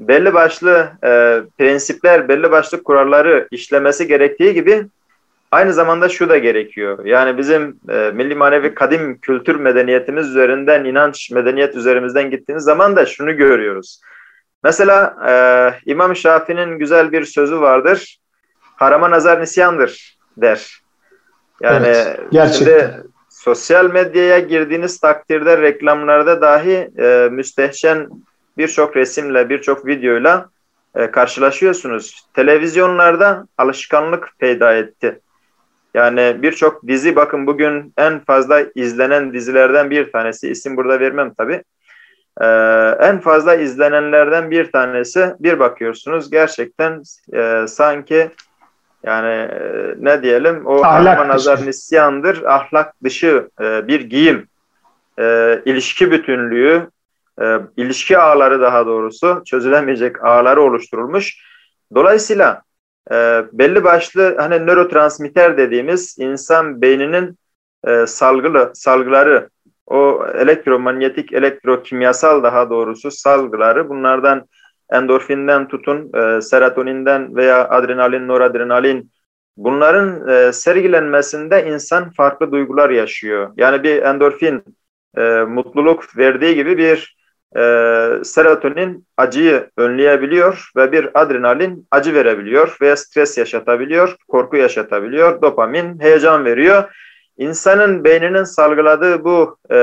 belli 0.00 0.34
başlı 0.34 0.92
e, 1.04 1.42
prensipler, 1.58 2.28
belli 2.28 2.50
başlı 2.50 2.82
kuralları 2.82 3.48
işlemesi 3.50 4.06
gerektiği 4.06 4.54
gibi 4.54 4.86
aynı 5.50 5.72
zamanda 5.72 6.08
şu 6.08 6.28
da 6.28 6.38
gerekiyor. 6.38 7.04
Yani 7.04 7.38
bizim 7.38 7.80
e, 7.88 8.10
milli 8.14 8.34
manevi 8.34 8.74
kadim 8.74 9.18
kültür 9.18 9.56
medeniyetimiz 9.56 10.28
üzerinden, 10.28 10.84
inanç 10.84 11.30
medeniyet 11.30 11.76
üzerimizden 11.76 12.30
gittiğiniz 12.30 12.64
zaman 12.64 12.96
da 12.96 13.06
şunu 13.06 13.36
görüyoruz. 13.36 14.00
Mesela 14.64 15.16
e, 15.28 15.32
İmam 15.90 16.16
Şafii'nin 16.16 16.78
güzel 16.78 17.12
bir 17.12 17.24
sözü 17.24 17.60
vardır. 17.60 18.18
Harama 18.76 19.10
nazar 19.10 19.40
nisyandır 19.40 20.18
der. 20.36 20.80
Yani 21.62 21.86
evet, 21.86 22.20
gerçekten. 22.30 22.64
şimdi 22.64 23.03
sosyal 23.34 23.90
medyaya 23.90 24.38
girdiğiniz 24.38 25.00
takdirde 25.00 25.62
reklamlarda 25.62 26.40
dahi 26.40 26.90
e, 26.98 27.28
müstehcen 27.32 28.08
birçok 28.58 28.96
resimle, 28.96 29.48
birçok 29.48 29.86
videoyla 29.86 30.48
e, 30.94 31.10
karşılaşıyorsunuz. 31.10 32.26
Televizyonlarda 32.34 33.46
alışkanlık 33.58 34.28
peyda 34.38 34.74
etti. 34.74 35.20
Yani 35.94 36.36
birçok 36.42 36.86
dizi 36.86 37.16
bakın 37.16 37.46
bugün 37.46 37.92
en 37.96 38.24
fazla 38.24 38.64
izlenen 38.74 39.32
dizilerden 39.32 39.90
bir 39.90 40.12
tanesi. 40.12 40.50
İsim 40.50 40.76
burada 40.76 41.00
vermem 41.00 41.34
tabii. 41.34 41.62
Ee, 42.40 42.46
en 43.00 43.20
fazla 43.20 43.54
izlenenlerden 43.54 44.50
bir 44.50 44.72
tanesi 44.72 45.34
bir 45.40 45.58
bakıyorsunuz 45.58 46.30
gerçekten 46.30 47.02
e, 47.34 47.66
sanki 47.68 48.30
yani 49.06 49.34
e, 49.34 49.94
ne 49.98 50.22
diyelim? 50.22 50.66
O 50.66 50.84
ahlak 50.84 51.26
nazar 51.28 51.66
nisyandır 51.66 52.42
ahlak 52.42 52.94
dışı 53.04 53.48
e, 53.60 53.88
bir 53.88 54.00
giyim. 54.00 54.48
E, 55.18 55.60
ilişki 55.64 56.10
bütünlüğü 56.10 56.88
e, 57.40 57.58
ilişki 57.76 58.18
ağları 58.18 58.60
daha 58.60 58.86
doğrusu 58.86 59.42
çözülemeyecek 59.46 60.24
ağları 60.24 60.62
oluşturulmuş. 60.62 61.44
Dolayısıyla 61.94 62.62
e, 63.10 63.44
belli 63.52 63.84
başlı 63.84 64.36
hani 64.38 64.66
nörotransmitter 64.66 65.56
dediğimiz 65.56 66.16
insan 66.18 66.82
beyninin 66.82 67.38
e, 67.86 68.06
salgılı 68.06 68.70
salgıları 68.74 69.48
o 69.86 70.26
elektromanyetik, 70.34 71.32
elektrokimyasal 71.32 72.42
daha 72.42 72.70
doğrusu 72.70 73.10
salgıları 73.10 73.88
bunlardan 73.88 74.46
endorfinden 74.92 75.68
tutun, 75.68 76.10
e, 76.14 76.40
serotoninden 76.40 77.36
veya 77.36 77.68
adrenalin, 77.68 78.28
noradrenalin 78.28 79.10
bunların 79.56 80.28
e, 80.28 80.52
sergilenmesinde 80.52 81.66
insan 81.66 82.10
farklı 82.10 82.52
duygular 82.52 82.90
yaşıyor. 82.90 83.52
Yani 83.56 83.82
bir 83.82 84.02
endorfin 84.02 84.62
e, 85.16 85.22
mutluluk 85.48 86.18
verdiği 86.18 86.54
gibi 86.54 86.78
bir 86.78 87.16
e, 87.56 87.60
serotonin 88.24 89.06
acıyı 89.16 89.70
önleyebiliyor 89.76 90.70
ve 90.76 90.92
bir 90.92 91.10
adrenalin 91.14 91.86
acı 91.90 92.14
verebiliyor 92.14 92.76
veya 92.80 92.96
stres 92.96 93.38
yaşatabiliyor, 93.38 94.16
korku 94.28 94.56
yaşatabiliyor, 94.56 95.42
dopamin 95.42 96.00
heyecan 96.00 96.44
veriyor 96.44 96.84
insanın 97.36 98.04
beyninin 98.04 98.44
salgıladığı 98.44 99.24
bu 99.24 99.58
e, 99.70 99.76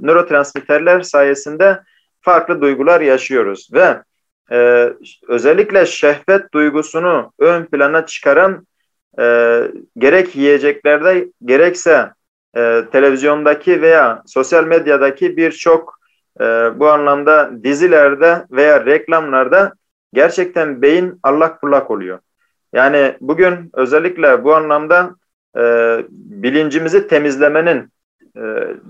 nörotransmitterler 0.00 1.00
sayesinde 1.00 1.80
farklı 2.20 2.60
duygular 2.60 3.00
yaşıyoruz 3.00 3.68
ve 3.72 4.02
e, 4.52 4.92
özellikle 5.28 5.86
şehvet 5.86 6.54
duygusunu 6.54 7.32
ön 7.38 7.64
plana 7.64 8.06
çıkaran 8.06 8.66
e, 9.18 9.62
gerek 9.98 10.36
yiyeceklerde 10.36 11.28
gerekse 11.44 12.10
e, 12.56 12.84
televizyondaki 12.92 13.82
veya 13.82 14.22
sosyal 14.26 14.64
medyadaki 14.64 15.36
birçok 15.36 15.98
e, 16.40 16.44
bu 16.74 16.88
anlamda 16.88 17.50
dizilerde 17.64 18.46
veya 18.50 18.86
reklamlarda 18.86 19.72
gerçekten 20.12 20.82
beyin 20.82 21.20
allak 21.22 21.62
bullak 21.62 21.90
oluyor. 21.90 22.18
Yani 22.72 23.16
bugün 23.20 23.70
özellikle 23.72 24.44
bu 24.44 24.54
anlamda 24.54 25.14
e, 25.56 25.62
bilincimizi 26.10 27.08
temizlemenin 27.08 27.92
e, 28.36 28.42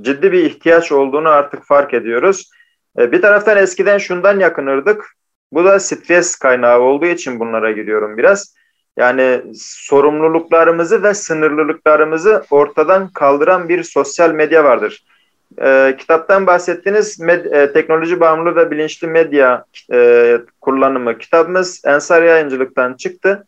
ciddi 0.02 0.32
bir 0.32 0.44
ihtiyaç 0.44 0.92
olduğunu 0.92 1.28
artık 1.28 1.64
fark 1.64 1.94
ediyoruz. 1.94 2.50
E, 2.98 3.12
bir 3.12 3.22
taraftan 3.22 3.56
eskiden 3.56 3.98
şundan 3.98 4.40
yakınırdık. 4.40 5.04
Bu 5.52 5.64
da 5.64 5.80
stres 5.80 6.36
kaynağı 6.36 6.80
olduğu 6.80 7.06
için 7.06 7.40
bunlara 7.40 7.70
giriyorum 7.70 8.16
biraz. 8.16 8.54
Yani 8.96 9.42
sorumluluklarımızı 9.60 11.02
ve 11.02 11.14
sınırlılıklarımızı 11.14 12.44
ortadan 12.50 13.08
kaldıran 13.08 13.68
bir 13.68 13.82
sosyal 13.82 14.30
medya 14.30 14.64
vardır. 14.64 15.04
E, 15.62 15.96
kitaptan 15.98 16.46
bahsettiğiniz 16.46 17.20
med, 17.20 17.44
e, 17.44 17.72
teknoloji 17.72 18.20
bağımlı 18.20 18.56
ve 18.56 18.70
bilinçli 18.70 19.08
medya 19.08 19.64
e, 19.92 20.38
kullanımı 20.60 21.18
kitabımız 21.18 21.82
Ensar 21.84 22.22
Yayıncılık'tan 22.22 22.94
çıktı. 22.94 23.46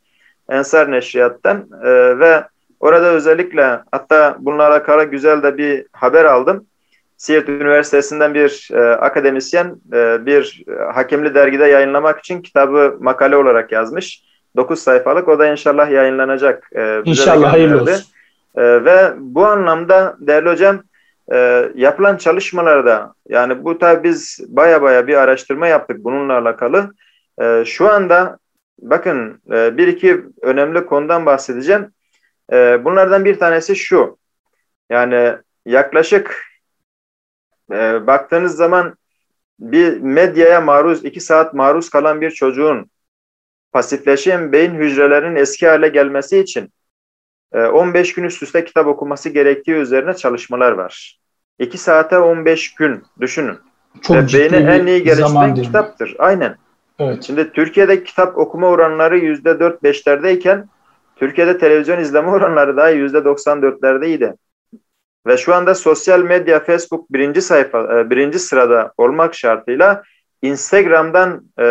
Ensar 0.49 0.91
Neşriyat'tan 0.91 1.69
e, 1.85 2.19
ve 2.19 2.45
Orada 2.81 3.07
özellikle 3.07 3.81
hatta 3.93 4.37
bununla 4.41 4.69
alakalı 4.69 5.05
güzel 5.05 5.43
de 5.43 5.59
bir 5.59 5.87
haber 5.93 6.25
aldım. 6.25 6.67
Siirt 7.21 7.49
Üniversitesi'nden 7.49 8.35
bir 8.35 8.69
e, 8.73 8.81
akademisyen 8.81 9.77
e, 9.93 10.27
bir 10.27 10.65
e, 10.69 10.93
hakemli 10.93 11.35
dergide 11.35 11.65
yayınlamak 11.65 12.19
için 12.19 12.43
kitabı 12.43 12.97
makale 13.01 13.37
olarak 13.37 13.73
yazmış. 13.73 14.23
9 14.57 14.79
sayfalık 14.79 15.29
o 15.29 15.39
da 15.39 15.47
inşallah 15.47 15.91
yayınlanacak. 15.91 16.71
E, 16.77 17.03
inşallah 17.05 17.53
hayırlı 17.53 17.83
olsun. 17.83 18.05
E, 18.57 18.63
ve 18.85 19.13
bu 19.19 19.47
anlamda 19.47 20.17
değerli 20.21 20.49
hocam 20.51 20.83
e, 21.33 21.69
yapılan 21.75 22.17
çalışmalarda 22.17 23.15
yani 23.29 23.65
bu 23.65 23.79
tabi 23.79 24.09
biz 24.09 24.41
baya 24.49 24.83
baya 24.83 25.07
bir 25.07 25.15
araştırma 25.15 25.67
yaptık 25.67 26.05
bununla 26.05 26.39
alakalı. 26.39 26.95
E, 27.41 27.65
şu 27.67 27.89
anda 27.89 28.39
bakın 28.79 29.43
e, 29.53 29.77
bir 29.77 29.89
iki 29.89 30.25
önemli 30.43 30.87
konudan 30.87 31.27
bahsedeceğim. 31.27 31.93
E, 32.53 32.85
bunlardan 32.85 33.25
bir 33.25 33.39
tanesi 33.39 33.77
şu. 33.77 34.19
Yani 34.91 35.33
yaklaşık 35.67 36.50
e, 37.73 38.07
baktığınız 38.07 38.57
zaman 38.57 38.95
bir 39.61 40.01
medyaya 40.01 40.61
maruz, 40.61 41.05
iki 41.05 41.21
saat 41.21 41.55
maruz 41.55 41.91
kalan 41.91 42.21
bir 42.21 42.31
çocuğun 42.31 42.91
pasifleşen 43.73 44.53
beyin 44.53 44.75
hücrelerinin 44.75 45.37
eski 45.37 45.69
hale 45.69 45.89
gelmesi 45.89 46.39
için 46.39 46.73
e, 47.53 47.59
15 47.63 48.15
gün 48.15 48.25
üst 48.25 48.43
üste 48.43 48.65
kitap 48.65 48.87
okuması 48.87 49.29
gerektiği 49.29 49.75
üzerine 49.75 50.15
çalışmalar 50.15 50.73
var. 50.73 51.19
2 51.59 51.79
saate 51.79 52.19
15 52.19 52.75
gün 52.75 53.03
düşünün. 53.21 53.59
Çok 54.03 54.17
Ve 54.17 54.27
beyni 54.33 54.57
en 54.57 54.87
iyi 54.87 55.03
geliştiren 55.03 55.55
kitaptır. 55.55 56.17
Aynen. 56.19 56.57
Evet. 56.99 57.25
Şimdi 57.25 57.53
Türkiye'de 57.53 58.05
kitap 58.05 58.39
okuma 58.39 58.67
oranları 58.67 59.19
%4-5'lerdeyken 59.19 60.65
Türkiye'de 61.17 61.59
televizyon 61.59 61.99
izleme 61.99 62.29
oranları 62.29 62.77
daha 62.77 62.93
%94'lerdeydi. 62.93 64.35
Ve 65.27 65.37
şu 65.37 65.55
anda 65.55 65.75
sosyal 65.75 66.23
medya, 66.23 66.61
Facebook 66.61 67.13
birinci 67.13 67.43
sayfa, 67.43 68.01
e, 68.01 68.11
birinci 68.11 68.39
sırada 68.39 68.93
olmak 68.97 69.35
şartıyla 69.35 70.03
Instagram'dan 70.43 71.45
e, 71.61 71.67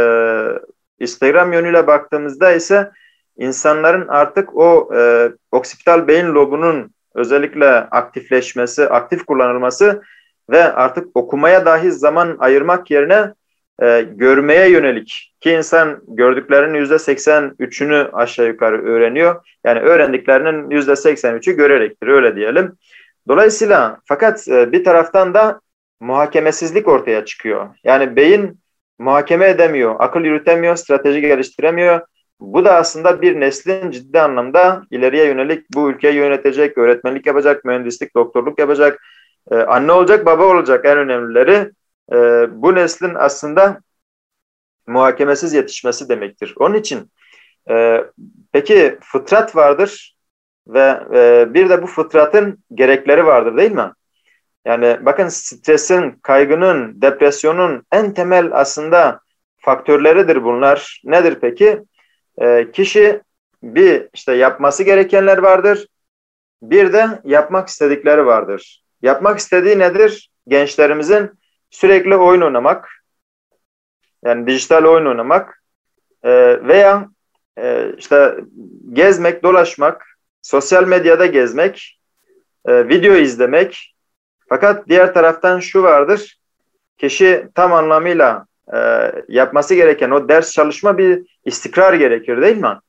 Instagram 0.99 1.53
yönüyle 1.53 1.87
baktığımızda 1.87 2.51
ise 2.51 2.91
insanların 3.37 4.07
artık 4.07 4.57
o 4.57 4.89
e, 4.95 5.31
oksipital 5.51 6.07
beyin 6.07 6.27
lobunun 6.27 6.91
özellikle 7.15 7.67
aktifleşmesi, 7.69 8.89
aktif 8.89 9.25
kullanılması 9.25 10.03
ve 10.49 10.73
artık 10.73 11.07
okumaya 11.15 11.65
dahi 11.65 11.91
zaman 11.91 12.35
ayırmak 12.39 12.91
yerine 12.91 13.33
e, 13.81 14.01
görmeye 14.01 14.69
yönelik 14.69 15.33
ki 15.41 15.51
insan 15.51 16.01
gördüklerinin 16.07 16.79
yüzde 16.79 16.93
83'ünü 16.93 18.11
aşağı 18.11 18.47
yukarı 18.47 18.85
öğreniyor. 18.85 19.45
Yani 19.65 19.79
öğrendiklerinin 19.79 20.69
yüzde 20.69 20.91
83'ü 20.91 21.51
görerektir 21.51 22.07
öyle 22.07 22.35
diyelim. 22.35 22.77
Dolayısıyla 23.29 23.99
fakat 24.05 24.47
e, 24.47 24.71
bir 24.71 24.83
taraftan 24.83 25.33
da 25.33 25.61
muhakemesizlik 25.99 26.87
ortaya 26.87 27.25
çıkıyor. 27.25 27.75
Yani 27.83 28.15
beyin 28.15 28.59
muhakeme 28.99 29.49
edemiyor, 29.49 29.95
akıl 29.99 30.21
yürütemiyor, 30.21 30.75
strateji 30.75 31.21
geliştiremiyor. 31.21 32.01
Bu 32.39 32.65
da 32.65 32.75
aslında 32.75 33.21
bir 33.21 33.39
neslin 33.39 33.91
ciddi 33.91 34.21
anlamda 34.21 34.83
ileriye 34.91 35.25
yönelik 35.25 35.65
bu 35.73 35.91
ülkeyi 35.91 36.15
yönetecek, 36.15 36.77
öğretmenlik 36.77 37.25
yapacak, 37.25 37.65
mühendislik, 37.65 38.15
doktorluk 38.15 38.59
yapacak, 38.59 38.99
e, 39.51 39.55
anne 39.55 39.91
olacak, 39.91 40.25
baba 40.25 40.45
olacak 40.45 40.85
en 40.85 40.97
önemlileri. 40.97 41.71
E, 42.13 42.17
bu 42.51 42.75
neslin 42.75 43.15
aslında 43.15 43.81
muhakemesiz 44.87 45.53
yetişmesi 45.53 46.09
demektir. 46.09 46.53
Onun 46.57 46.75
için 46.75 47.11
peki 48.51 48.97
fıtrat 49.01 49.55
vardır 49.55 50.18
ve 50.69 50.99
e, 51.13 51.53
bir 51.53 51.69
de 51.69 51.81
bu 51.81 51.87
fıtratın 51.87 52.63
gerekleri 52.73 53.25
vardır 53.25 53.57
değil 53.57 53.71
mi? 53.71 53.91
Yani 54.65 54.97
bakın 55.01 55.27
stresin, 55.27 56.11
kaygının, 56.11 57.01
depresyonun 57.01 57.83
en 57.91 58.13
temel 58.13 58.49
aslında 58.53 59.19
faktörleridir 59.57 60.43
bunlar. 60.43 61.01
Nedir 61.05 61.37
peki? 61.41 61.81
E, 62.37 62.71
kişi 62.71 63.21
bir 63.63 64.09
işte 64.13 64.33
yapması 64.33 64.83
gerekenler 64.83 65.37
vardır. 65.37 65.87
Bir 66.61 66.93
de 66.93 67.07
yapmak 67.23 67.67
istedikleri 67.67 68.25
vardır. 68.25 68.83
Yapmak 69.01 69.39
istediği 69.39 69.79
nedir? 69.79 70.29
Gençlerimizin 70.47 71.31
sürekli 71.69 72.15
oyun 72.15 72.41
oynamak. 72.41 72.89
Yani 74.25 74.47
dijital 74.47 74.83
oyun 74.83 75.05
oynamak 75.05 75.63
e, 76.23 76.31
veya 76.67 77.09
e, 77.57 77.93
işte 77.97 78.35
gezmek, 78.93 79.43
dolaşmak, 79.43 80.08
sosyal 80.49 80.87
medyada 80.87 81.25
gezmek, 81.25 81.99
e, 82.65 82.89
video 82.89 83.15
izlemek. 83.15 83.95
Fakat 84.49 84.87
diğer 84.87 85.13
taraftan 85.13 85.59
şu 85.59 85.83
vardır. 85.83 86.39
Kişi 86.97 87.47
tam 87.55 87.73
anlamıyla 87.73 88.45
e, 88.73 89.11
yapması 89.27 89.75
gereken 89.75 90.11
o 90.11 90.29
ders 90.29 90.51
çalışma 90.51 90.97
bir 90.97 91.39
istikrar 91.45 91.93
gerekir 91.93 92.41
değil 92.41 92.57
mi? 92.57 92.79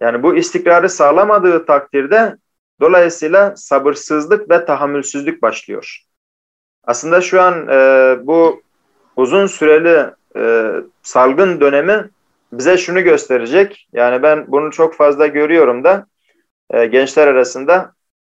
Yani 0.00 0.22
bu 0.22 0.36
istikrarı 0.36 0.88
sağlamadığı 0.88 1.66
takdirde 1.66 2.36
dolayısıyla 2.80 3.56
sabırsızlık 3.56 4.50
ve 4.50 4.64
tahammülsüzlük 4.64 5.42
başlıyor. 5.42 5.98
Aslında 6.84 7.20
şu 7.20 7.42
an 7.42 7.68
e, 7.68 8.16
bu 8.22 8.62
uzun 9.16 9.46
süreli 9.46 10.10
e, 10.36 10.72
salgın 11.02 11.60
dönemi 11.60 12.10
bize 12.52 12.78
şunu 12.78 13.00
gösterecek. 13.00 13.88
Yani 13.92 14.22
ben 14.22 14.44
bunu 14.48 14.70
çok 14.70 14.94
fazla 14.94 15.26
görüyorum 15.26 15.84
da 15.84 16.06
e, 16.70 16.86
gençler 16.86 17.26
arasında 17.26 17.92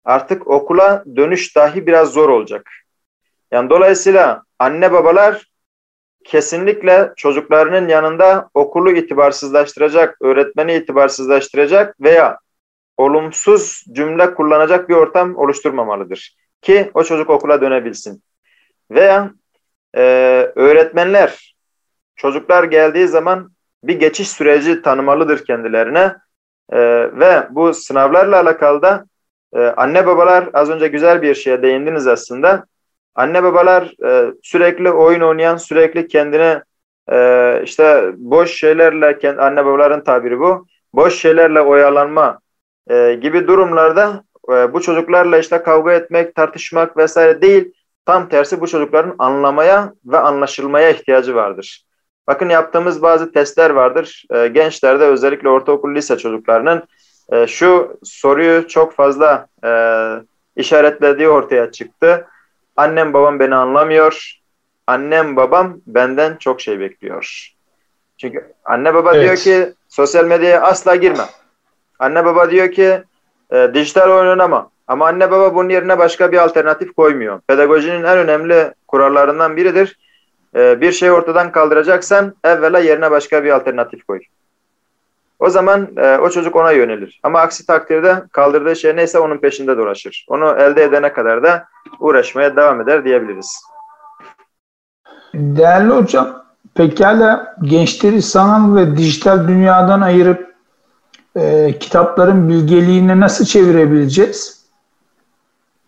artık 0.06 0.48
okula 0.48 1.04
dönüş 1.16 1.56
dahi 1.56 1.88
biraz 1.88 2.14
zor 2.14 2.30
olacak. 2.30 2.72
Yani 3.52 3.70
dolayısıyla 3.70 4.44
anne 4.60 4.92
babalar 4.92 5.50
kesinlikle 6.24 7.14
çocuklarının 7.16 7.88
yanında 7.88 8.50
okulu 8.54 8.92
itibarsızlaştıracak, 8.92 10.22
öğretmeni 10.22 10.76
itibarsızlaştıracak 10.76 12.02
veya 12.02 12.38
olumsuz 12.98 13.84
cümle 13.92 14.34
kullanacak 14.34 14.90
bir 14.90 14.96
ortam 14.96 15.36
oluşturmamalıdır. 15.38 16.36
Ki 16.62 16.92
o 16.94 17.04
çocuk 17.04 17.30
okula 17.30 17.62
dönebilsin. 17.62 18.24
Veya 18.92 19.34
e, 19.96 20.02
öğretmenler 20.56 21.56
çocuklar 22.16 22.64
geldiği 22.64 23.08
zaman 23.08 23.52
bir 23.84 24.00
geçiş 24.00 24.30
süreci 24.30 24.82
tanımalıdır 24.82 25.46
kendilerine. 25.46 26.16
E, 26.72 26.80
ve 27.20 27.48
bu 27.50 27.74
sınavlarla 27.74 28.40
alakalı 28.40 28.82
da 28.82 29.06
e, 29.54 29.60
anne 29.60 30.06
babalar 30.06 30.50
az 30.54 30.70
önce 30.70 30.88
güzel 30.88 31.22
bir 31.22 31.36
şeye 31.36 31.62
değindiniz 31.62 32.08
aslında. 32.08 32.66
Anne 33.16 33.44
babalar 33.44 33.94
e, 34.06 34.34
sürekli 34.44 34.92
oyun 34.92 35.22
oynayan, 35.22 35.58
sürekli 35.58 36.08
kendine 36.08 36.64
e, 37.12 37.62
işte 37.64 38.12
boş 38.18 38.52
şeylerle, 38.52 39.38
anne 39.38 39.66
babaların 39.66 40.04
tabiri 40.04 40.40
bu, 40.40 40.68
boş 40.94 41.20
şeylerle 41.20 41.62
oyalanma 41.62 42.40
e, 42.90 43.14
gibi 43.14 43.48
durumlarda 43.48 44.24
e, 44.50 44.74
bu 44.74 44.82
çocuklarla 44.82 45.38
işte 45.38 45.64
kavga 45.64 45.94
etmek, 45.94 46.36
tartışmak 46.36 46.98
vesaire 46.98 47.42
değil, 47.42 47.74
tam 48.06 48.30
tersi 48.30 48.62
bu 48.62 48.68
çocukların 48.68 49.16
anlamaya 49.20 49.94
ve 50.06 50.18
anlaşılmaya 50.18 50.90
ihtiyacı 50.90 51.36
vardır. 51.36 51.89
Bakın 52.30 52.50
yaptığımız 52.50 53.02
bazı 53.02 53.32
testler 53.32 53.70
vardır. 53.70 54.26
E, 54.34 54.48
gençlerde 54.48 55.04
özellikle 55.04 55.50
ortaokul 55.50 55.96
lise 55.96 56.18
çocuklarının 56.18 56.84
e, 57.32 57.48
şu 57.48 58.00
soruyu 58.04 58.68
çok 58.68 58.94
fazla 58.94 59.48
e, 59.64 59.72
işaretlediği 60.56 61.30
ortaya 61.30 61.72
çıktı. 61.72 62.28
Annem 62.78 63.14
babam 63.14 63.40
beni 63.40 63.56
anlamıyor. 63.56 64.40
Annem 64.88 65.36
babam 65.36 65.78
benden 65.88 66.36
çok 66.36 66.62
şey 66.62 66.80
bekliyor. 66.80 67.54
Çünkü 68.18 68.54
anne 68.66 68.94
baba 68.94 69.16
evet. 69.16 69.24
diyor 69.24 69.36
ki 69.36 69.74
sosyal 69.88 70.26
medyaya 70.26 70.62
asla 70.62 70.96
girme. 70.96 71.24
Anne 72.00 72.26
baba 72.26 72.52
diyor 72.52 72.72
ki 72.72 73.04
e, 73.52 73.72
dijital 73.74 74.10
oyun 74.10 74.30
oynama. 74.30 74.70
Ama 74.88 75.08
anne 75.08 75.32
baba 75.32 75.56
bunun 75.56 75.70
yerine 75.70 75.98
başka 75.98 76.32
bir 76.32 76.38
alternatif 76.38 76.94
koymuyor. 76.94 77.42
Pedagojinin 77.48 78.04
en 78.04 78.18
önemli 78.18 78.74
kurallarından 78.88 79.58
biridir. 79.58 79.98
E, 80.56 80.82
bir 80.82 80.92
şeyi 80.92 81.12
ortadan 81.12 81.52
kaldıracaksan 81.52 82.34
evvela 82.44 82.80
yerine 82.80 83.12
başka 83.12 83.44
bir 83.44 83.52
alternatif 83.52 84.04
koy. 84.04 84.20
O 85.40 85.50
zaman 85.50 85.88
e, 85.98 86.18
o 86.18 86.30
çocuk 86.30 86.56
ona 86.56 86.72
yönelir. 86.72 87.20
Ama 87.24 87.40
aksi 87.40 87.66
takdirde 87.66 88.24
kaldırdığı 88.32 88.76
şey 88.76 88.96
neyse 88.96 89.20
onun 89.20 89.38
peşinde 89.38 89.78
dolaşır. 89.78 90.26
Onu 90.30 90.56
elde 90.60 90.84
edene 90.84 91.14
kadar 91.14 91.44
da 91.44 91.66
uğraşmaya 92.00 92.56
devam 92.56 92.82
eder 92.82 93.06
diyebiliriz. 93.06 93.62
Değerli 95.34 95.90
hocam, 95.90 96.46
pekala 96.76 97.56
gençleri 97.62 98.22
sanal 98.22 98.76
ve 98.76 98.98
dijital 98.98 99.48
dünyadan 99.48 100.02
ayırıp 100.02 100.56
e, 101.36 101.74
kitapların 101.80 102.50
bilgeliğine 102.50 103.20
nasıl 103.20 103.46
çevirebileceğiz? 103.46 104.66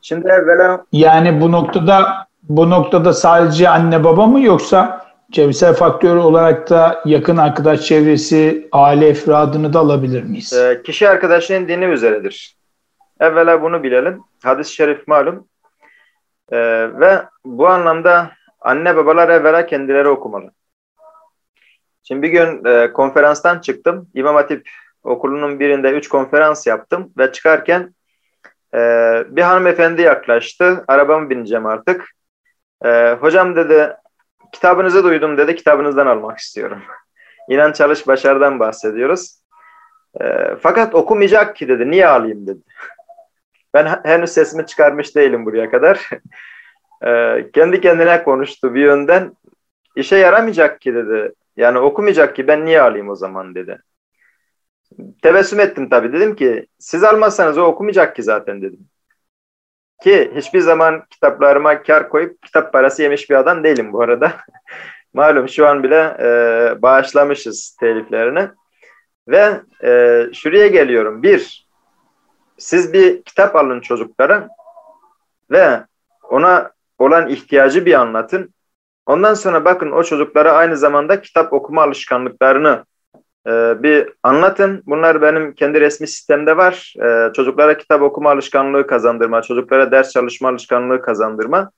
Şimdi 0.01 0.27
evvela... 0.27 0.85
Yani 0.91 1.41
bu 1.41 1.51
noktada 1.51 2.27
bu 2.43 2.69
noktada 2.69 3.13
sadece 3.13 3.69
anne 3.69 4.03
baba 4.03 4.27
mı 4.27 4.41
yoksa 4.41 5.05
çevresel 5.31 5.73
faktör 5.73 6.15
olarak 6.15 6.69
da 6.69 7.01
yakın 7.05 7.37
arkadaş 7.37 7.81
çevresi, 7.81 8.67
aile 8.71 9.07
efradını 9.07 9.73
da 9.73 9.79
alabilir 9.79 10.23
miyiz? 10.23 10.53
E, 10.53 10.81
kişi 10.83 11.09
arkadaşının 11.09 11.67
dini 11.67 11.85
üzeredir. 11.85 12.55
Evvela 13.19 13.61
bunu 13.61 13.83
bilelim. 13.83 14.23
Hadis-i 14.43 14.73
şerif 14.73 15.07
malum. 15.07 15.47
E, 16.51 16.57
ve 16.99 17.21
bu 17.45 17.67
anlamda 17.67 18.31
anne 18.61 18.95
babalar 18.95 19.29
evvela 19.29 19.65
kendileri 19.65 20.07
okumalı. 20.07 20.51
Şimdi 22.03 22.21
bir 22.21 22.29
gün 22.29 22.65
e, 22.65 22.93
konferanstan 22.93 23.59
çıktım. 23.59 24.09
İmam 24.13 24.35
Hatip 24.35 24.69
okulunun 25.03 25.59
birinde 25.59 25.91
üç 25.91 26.09
konferans 26.09 26.67
yaptım 26.67 27.13
ve 27.17 27.31
çıkarken 27.31 27.95
e, 28.73 28.79
bir 29.29 29.41
hanımefendi 29.41 30.01
yaklaştı. 30.01 30.83
Arabamı 30.87 31.29
bineceğim 31.29 31.65
artık. 31.65 32.11
E, 32.85 33.17
hocam 33.19 33.55
dedi 33.55 33.95
kitabınızı 34.51 35.03
duydum 35.03 35.37
dedi 35.37 35.55
kitabınızdan 35.55 36.07
almak 36.07 36.37
istiyorum. 36.37 36.81
İnan 37.49 37.71
Çalış 37.71 38.07
Başar'dan 38.07 38.59
bahsediyoruz. 38.59 39.41
E, 40.21 40.55
fakat 40.59 40.95
okumayacak 40.95 41.55
ki 41.55 41.67
dedi. 41.67 41.91
Niye 41.91 42.07
alayım 42.07 42.47
dedi. 42.47 42.59
Ben 43.73 43.99
henüz 44.03 44.31
sesimi 44.31 44.65
çıkarmış 44.65 45.15
değilim 45.15 45.45
buraya 45.45 45.71
kadar. 45.71 46.09
e, 47.05 47.51
kendi 47.51 47.81
kendine 47.81 48.23
konuştu 48.23 48.73
bir 48.73 48.81
yönden. 48.81 49.37
İşe 49.95 50.15
yaramayacak 50.15 50.81
ki 50.81 50.95
dedi. 50.95 51.33
Yani 51.57 51.79
okumayacak 51.79 52.35
ki 52.35 52.47
ben 52.47 52.65
niye 52.65 52.81
alayım 52.81 53.09
o 53.09 53.15
zaman 53.15 53.55
dedi. 53.55 53.81
Tebessüm 55.21 55.59
ettim 55.59 55.89
tabii. 55.89 56.13
Dedim 56.13 56.35
ki 56.35 56.67
siz 56.79 57.03
almazsanız 57.03 57.57
o 57.57 57.63
okumayacak 57.63 58.15
ki 58.15 58.23
zaten 58.23 58.61
dedim. 58.61 58.90
Ki 60.01 60.31
hiçbir 60.35 60.59
zaman 60.59 61.05
kitaplarıma 61.09 61.83
kar 61.83 62.09
koyup 62.09 62.43
kitap 62.43 62.73
parası 62.73 63.01
yemiş 63.03 63.29
bir 63.29 63.35
adam 63.35 63.63
değilim 63.63 63.93
bu 63.93 64.01
arada. 64.01 64.33
Malum 65.13 65.49
şu 65.49 65.67
an 65.67 65.83
bile 65.83 66.17
e, 66.19 66.81
bağışlamışız 66.81 67.77
teliflerini. 67.79 68.49
Ve 69.27 69.61
e, 69.83 70.23
şuraya 70.33 70.67
geliyorum. 70.67 71.23
Bir, 71.23 71.67
siz 72.57 72.93
bir 72.93 73.21
kitap 73.21 73.55
alın 73.55 73.81
çocuklara 73.81 74.49
ve 75.51 75.83
ona 76.29 76.71
olan 76.99 77.29
ihtiyacı 77.29 77.85
bir 77.85 77.93
anlatın. 77.93 78.53
Ondan 79.05 79.33
sonra 79.33 79.65
bakın 79.65 79.91
o 79.91 80.03
çocuklara 80.03 80.51
aynı 80.51 80.77
zamanda 80.77 81.21
kitap 81.21 81.53
okuma 81.53 81.83
alışkanlıklarını 81.83 82.85
e, 83.47 83.83
bir 83.83 84.09
anlatın. 84.23 84.83
Bunlar 84.85 85.21
benim 85.21 85.53
kendi 85.53 85.81
resmi 85.81 86.07
sistemde 86.07 86.57
var. 86.57 86.93
E, 87.03 87.33
çocuklara 87.33 87.77
kitap 87.77 88.01
okuma 88.01 88.31
alışkanlığı 88.31 88.87
kazandırma, 88.87 89.41
çocuklara 89.41 89.91
ders 89.91 90.11
çalışma 90.11 90.49
alışkanlığı 90.49 91.01
kazandırma. 91.01 91.71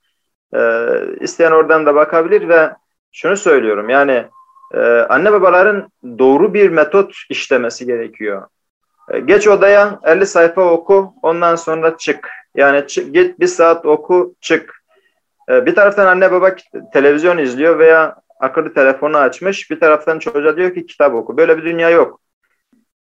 E, 0.56 0.90
isteyen 1.20 1.52
oradan 1.52 1.86
da 1.86 1.96
bakabilir 1.96 2.50
ve 2.50 2.72
şunu 3.12 3.38
söylüyorum 3.38 3.90
yani 3.90 4.26
e, 4.74 4.80
anne 5.10 5.32
babaların 5.32 5.92
doğru 6.20 6.54
bir 6.54 6.70
metot 6.70 7.14
işlemesi 7.30 7.86
gerekiyor. 7.86 8.48
Geç 9.26 9.48
odaya 9.48 10.00
50 10.04 10.26
sayfa 10.26 10.62
oku 10.62 11.14
ondan 11.22 11.56
sonra 11.56 11.98
çık. 11.98 12.30
Yani 12.56 12.88
çık, 12.88 13.14
git 13.14 13.40
bir 13.40 13.48
saat 13.48 13.86
oku 13.86 14.36
çık. 14.42 14.84
Bir 15.50 15.76
taraftan 15.76 16.08
anne 16.08 16.32
baba 16.32 16.56
televizyon 16.94 17.38
izliyor 17.38 17.80
veya 17.80 18.16
akıllı 18.44 18.74
telefonu 18.74 19.18
açmış. 19.18 19.72
Bir 19.72 19.80
taraftan 19.80 20.20
çocuğa 20.20 20.58
diyor 20.58 20.74
ki 20.74 20.86
kitap 20.86 21.14
oku. 21.14 21.38
Böyle 21.38 21.58
bir 21.58 21.64
dünya 21.64 21.90
yok. 21.90 22.20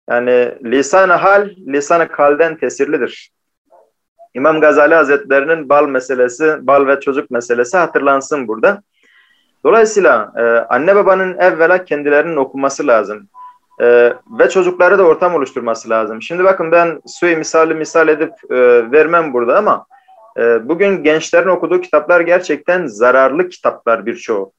Yani 0.10 0.56
lisan-ı 0.64 1.14
hal, 1.14 1.50
lisan-ı 1.68 2.08
kalden 2.08 2.58
tesirlidir. 2.58 3.32
İmam 4.34 4.62
Gazali 4.62 4.96
Hazretlerinin 4.96 5.70
bal 5.70 5.88
meselesi, 5.88 6.58
bal 6.68 6.88
ve 6.88 7.00
çocuk 7.00 7.32
meselesi 7.32 7.78
hatırlansın 7.78 8.48
burada. 8.48 8.82
Dolayısıyla 9.64 10.34
e, 10.38 10.42
anne 10.74 10.96
babanın 10.96 11.38
evvela 11.38 11.86
kendilerinin 11.86 12.36
okuması 12.36 12.88
lazım. 12.88 13.28
E, 13.82 14.14
ve 14.40 14.50
çocukları 14.50 14.98
da 14.98 15.04
ortam 15.04 15.36
oluşturması 15.36 15.90
lazım. 15.90 16.22
Şimdi 16.22 16.44
bakın 16.44 16.72
ben 16.72 17.02
suyu 17.08 17.38
misali 17.38 17.74
misal 17.74 18.08
edip 18.08 18.34
e, 18.50 18.56
vermem 18.92 19.34
burada 19.34 19.58
ama 19.58 19.86
e, 20.38 20.68
bugün 20.70 21.04
gençlerin 21.04 21.48
okuduğu 21.48 21.82
kitaplar 21.82 22.22
gerçekten 22.22 22.88
zararlı 22.88 23.50
kitaplar 23.50 24.06
birçoğu. 24.06 24.52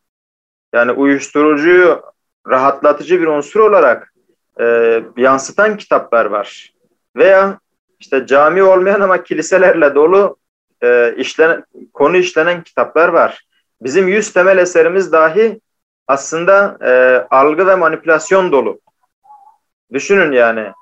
Yani 0.75 0.93
uyuşturucuyu 0.93 2.03
rahatlatıcı 2.49 3.21
bir 3.21 3.27
unsur 3.27 3.61
olarak 3.61 4.13
e, 4.61 5.01
yansıtan 5.17 5.77
kitaplar 5.77 6.25
var. 6.25 6.73
Veya 7.17 7.59
işte 8.01 8.27
cami 8.27 8.63
olmayan 8.63 9.01
ama 9.01 9.23
kiliselerle 9.23 9.95
dolu 9.95 10.37
e, 10.83 11.15
işlenen, 11.17 11.65
konu 11.95 12.17
işlenen 12.17 12.63
kitaplar 12.63 13.09
var. 13.09 13.45
Bizim 13.81 14.09
yüz 14.09 14.33
temel 14.33 14.59
eserimiz 14.59 15.13
dahi 15.13 15.61
aslında 16.07 16.79
e, 16.83 16.91
algı 17.31 17.67
ve 17.67 17.75
manipülasyon 17.75 18.53
dolu. 18.53 18.81
Düşünün 19.93 20.33
yani 20.33 20.73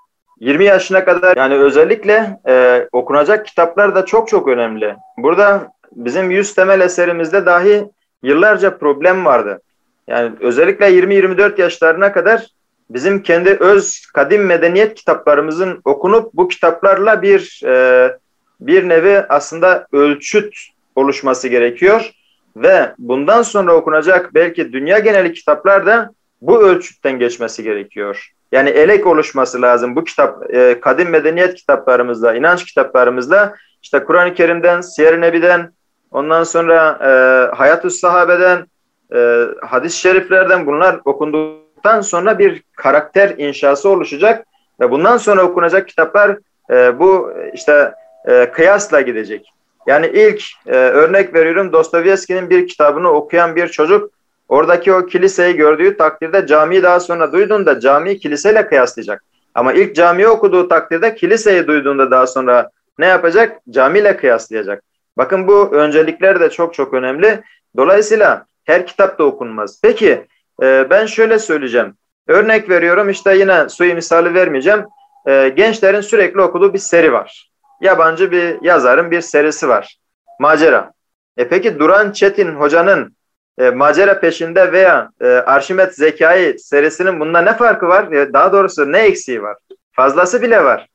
20 0.40 0.64
yaşına 0.64 1.04
kadar 1.04 1.36
yani 1.36 1.54
özellikle 1.54 2.40
e, 2.48 2.88
okunacak 2.92 3.46
kitaplar 3.46 3.94
da 3.94 4.04
çok 4.04 4.28
çok 4.28 4.48
önemli. 4.48 4.96
Burada 5.18 5.68
bizim 5.92 6.30
yüz 6.30 6.54
temel 6.54 6.80
eserimizde 6.80 7.46
dahi 7.46 7.90
yıllarca 8.22 8.78
problem 8.78 9.24
vardı. 9.24 9.60
Yani 10.08 10.32
özellikle 10.40 10.86
20-24 10.86 11.60
yaşlarına 11.60 12.12
kadar 12.12 12.46
bizim 12.90 13.22
kendi 13.22 13.50
öz 13.50 14.06
kadim 14.14 14.46
medeniyet 14.46 14.94
kitaplarımızın 14.94 15.80
okunup 15.84 16.34
bu 16.34 16.48
kitaplarla 16.48 17.22
bir 17.22 17.60
e, 17.64 18.18
bir 18.60 18.88
nevi 18.88 19.24
aslında 19.28 19.86
ölçüt 19.92 20.54
oluşması 20.96 21.48
gerekiyor 21.48 22.10
ve 22.56 22.92
bundan 22.98 23.42
sonra 23.42 23.74
okunacak 23.74 24.34
belki 24.34 24.72
dünya 24.72 24.98
geneli 24.98 25.32
kitaplar 25.32 25.86
da 25.86 26.10
bu 26.42 26.62
ölçütten 26.62 27.18
geçmesi 27.18 27.62
gerekiyor. 27.62 28.32
Yani 28.52 28.68
elek 28.68 29.06
oluşması 29.06 29.62
lazım 29.62 29.96
bu 29.96 30.04
kitap 30.04 30.54
e, 30.54 30.80
kadim 30.80 31.10
medeniyet 31.10 31.54
kitaplarımızda, 31.54 32.34
inanç 32.34 32.64
kitaplarımızda 32.64 33.54
işte 33.82 34.04
Kur'an-ı 34.04 34.34
Kerim'den, 34.34 34.80
Siyer-i 34.80 35.20
Nebi'den, 35.20 35.72
ondan 36.10 36.44
sonra 36.44 36.98
e, 37.02 37.10
Hayat-ı 37.56 37.90
Sahabe'den, 37.90 38.66
e, 39.14 39.46
hadis-i 39.60 39.98
şeriflerden 39.98 40.66
bunlar 40.66 41.00
okunduktan 41.04 42.00
sonra 42.00 42.38
bir 42.38 42.62
karakter 42.76 43.34
inşası 43.38 43.88
oluşacak 43.88 44.46
ve 44.80 44.90
bundan 44.90 45.16
sonra 45.16 45.42
okunacak 45.42 45.88
kitaplar 45.88 46.38
e, 46.70 46.98
bu 46.98 47.32
işte 47.54 47.92
e, 48.28 48.50
kıyasla 48.50 49.00
gidecek. 49.00 49.52
Yani 49.86 50.06
ilk 50.06 50.42
e, 50.66 50.76
örnek 50.76 51.34
veriyorum 51.34 51.72
Dostoyevski'nin 51.72 52.50
bir 52.50 52.68
kitabını 52.68 53.10
okuyan 53.10 53.56
bir 53.56 53.68
çocuk 53.68 54.10
oradaki 54.48 54.92
o 54.92 55.06
kiliseyi 55.06 55.56
gördüğü 55.56 55.96
takdirde 55.96 56.46
camiyi 56.46 56.82
daha 56.82 57.00
sonra 57.00 57.32
duyduğunda 57.32 57.80
camiyi 57.80 58.18
kiliseyle 58.18 58.66
kıyaslayacak. 58.66 59.24
Ama 59.54 59.72
ilk 59.72 59.94
camiyi 59.94 60.28
okuduğu 60.28 60.68
takdirde 60.68 61.14
kiliseyi 61.14 61.66
duyduğunda 61.66 62.10
daha 62.10 62.26
sonra 62.26 62.70
ne 62.98 63.06
yapacak? 63.06 63.58
Camiyle 63.70 64.16
kıyaslayacak. 64.16 64.82
Bakın 65.16 65.48
bu 65.48 65.68
öncelikler 65.72 66.40
de 66.40 66.50
çok 66.50 66.74
çok 66.74 66.94
önemli. 66.94 67.40
Dolayısıyla 67.76 68.46
her 68.66 68.86
kitap 68.86 69.18
da 69.18 69.24
okunmaz. 69.24 69.80
Peki 69.82 70.26
e, 70.62 70.90
ben 70.90 71.06
şöyle 71.06 71.38
söyleyeceğim. 71.38 71.94
Örnek 72.28 72.70
veriyorum 72.70 73.10
işte 73.10 73.36
yine 73.36 73.68
suyu 73.68 73.94
misali 73.94 74.34
vermeyeceğim. 74.34 74.84
E, 75.28 75.48
gençlerin 75.48 76.00
sürekli 76.00 76.40
okuduğu 76.40 76.74
bir 76.74 76.78
seri 76.78 77.12
var. 77.12 77.50
Yabancı 77.80 78.30
bir 78.30 78.62
yazarın 78.62 79.10
bir 79.10 79.20
serisi 79.20 79.68
var. 79.68 79.96
Macera. 80.40 80.92
E 81.36 81.48
peki 81.48 81.78
Duran 81.78 82.12
Çetin 82.12 82.54
hocanın 82.54 83.16
e, 83.58 83.70
macera 83.70 84.20
peşinde 84.20 84.72
veya 84.72 85.10
e, 85.20 85.26
Arşimet 85.26 85.94
Zekai 85.94 86.58
serisinin 86.58 87.20
bunda 87.20 87.40
ne 87.40 87.56
farkı 87.56 87.88
var? 87.88 88.12
E, 88.12 88.32
daha 88.32 88.52
doğrusu 88.52 88.92
ne 88.92 88.98
eksiği 88.98 89.42
var? 89.42 89.56
Fazlası 89.92 90.42
bile 90.42 90.64
var. 90.64 90.86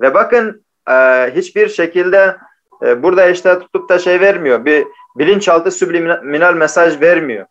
Ve 0.00 0.14
bakın 0.14 0.64
e, 0.90 0.92
hiçbir 1.36 1.68
şekilde 1.68 2.36
e, 2.82 3.02
burada 3.02 3.26
işte 3.26 3.58
tutup 3.58 3.88
da 3.88 3.98
şey 3.98 4.20
vermiyor. 4.20 4.64
Bir 4.64 4.86
bilinçaltı 5.18 5.70
subliminal 5.70 6.54
mesaj 6.54 7.00
vermiyor. 7.00 7.46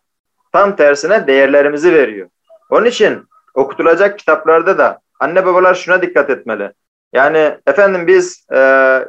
Tam 0.52 0.76
tersine 0.76 1.26
değerlerimizi 1.26 1.94
veriyor. 1.94 2.28
Onun 2.70 2.86
için 2.86 3.24
okutulacak 3.54 4.18
kitaplarda 4.18 4.78
da 4.78 4.98
anne 5.20 5.46
babalar 5.46 5.74
şuna 5.74 6.02
dikkat 6.02 6.30
etmeli. 6.30 6.72
Yani 7.12 7.58
efendim 7.66 8.06
biz 8.06 8.46
e, 8.52 8.60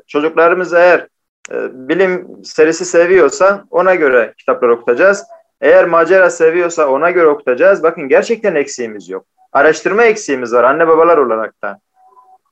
çocuklarımız 0.08 0.74
eğer 0.74 1.08
e, 1.52 1.56
bilim 1.90 2.28
serisi 2.44 2.86
seviyorsa 2.86 3.66
ona 3.70 3.96
göre 3.96 4.34
kitaplar 4.38 4.70
okutacağız. 4.70 5.24
Eğer 5.62 5.86
macera 5.86 6.30
seviyorsa 6.30 6.88
ona 6.88 7.12
göre 7.12 7.28
okutacağız. 7.28 7.84
Bakın 7.84 8.08
gerçekten 8.08 8.56
eksiğimiz 8.56 9.10
yok. 9.10 9.26
Araştırma 9.52 10.04
eksiğimiz 10.04 10.54
var 10.54 10.64
anne 10.64 10.88
babalar 10.88 11.18
olarak 11.18 11.62
da. 11.64 11.80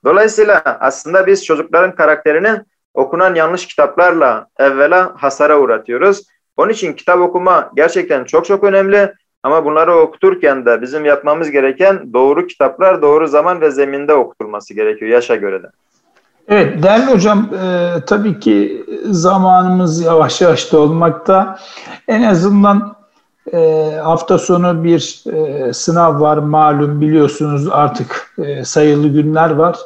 Dolayısıyla 0.05 0.61
aslında 0.79 1.27
biz 1.27 1.45
çocukların 1.45 1.95
karakterini 1.95 2.61
okunan 2.93 3.35
yanlış 3.35 3.65
kitaplarla 3.67 4.47
evvela 4.59 5.13
hasara 5.17 5.59
uğratıyoruz. 5.59 6.23
Onun 6.57 6.69
için 6.69 6.93
kitap 6.93 7.19
okuma 7.19 7.71
gerçekten 7.75 8.23
çok 8.23 8.45
çok 8.45 8.63
önemli. 8.63 9.13
Ama 9.43 9.65
bunları 9.65 9.95
okuturken 9.95 10.65
de 10.65 10.81
bizim 10.81 11.05
yapmamız 11.05 11.51
gereken 11.51 12.13
doğru 12.13 12.47
kitaplar 12.47 13.01
doğru 13.01 13.27
zaman 13.27 13.61
ve 13.61 13.71
zeminde 13.71 14.13
okutulması 14.13 14.73
gerekiyor 14.73 15.11
yaşa 15.11 15.35
göre 15.35 15.63
de. 15.63 15.67
Evet 16.47 16.83
değerli 16.83 17.05
hocam 17.05 17.49
e, 17.53 17.93
tabii 18.07 18.39
ki 18.39 18.85
zamanımız 19.05 20.01
yavaş 20.01 20.41
yavaş 20.41 20.71
dolmakta. 20.71 21.59
En 22.07 22.23
azından 22.23 22.95
e, 23.53 23.91
hafta 24.03 24.37
sonu 24.37 24.83
bir 24.83 25.23
e, 25.33 25.73
sınav 25.73 26.21
var 26.21 26.37
malum 26.37 27.01
biliyorsunuz 27.01 27.67
artık 27.71 28.35
e, 28.37 28.65
sayılı 28.65 29.07
günler 29.07 29.49
var. 29.49 29.77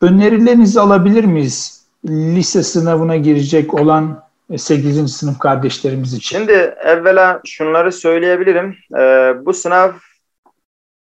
Önerilerinizi 0.00 0.80
alabilir 0.80 1.24
miyiz? 1.24 1.75
Lise 2.08 2.62
sınavına 2.62 3.16
girecek 3.16 3.74
olan 3.74 4.26
8. 4.56 4.98
E, 4.98 5.08
sınıf 5.08 5.38
kardeşlerimiz 5.38 6.14
için? 6.14 6.38
Şimdi 6.38 6.52
evvela 6.84 7.40
şunları 7.44 7.92
söyleyebilirim. 7.92 8.76
Ee, 8.98 9.34
bu 9.40 9.52
sınav 9.52 9.92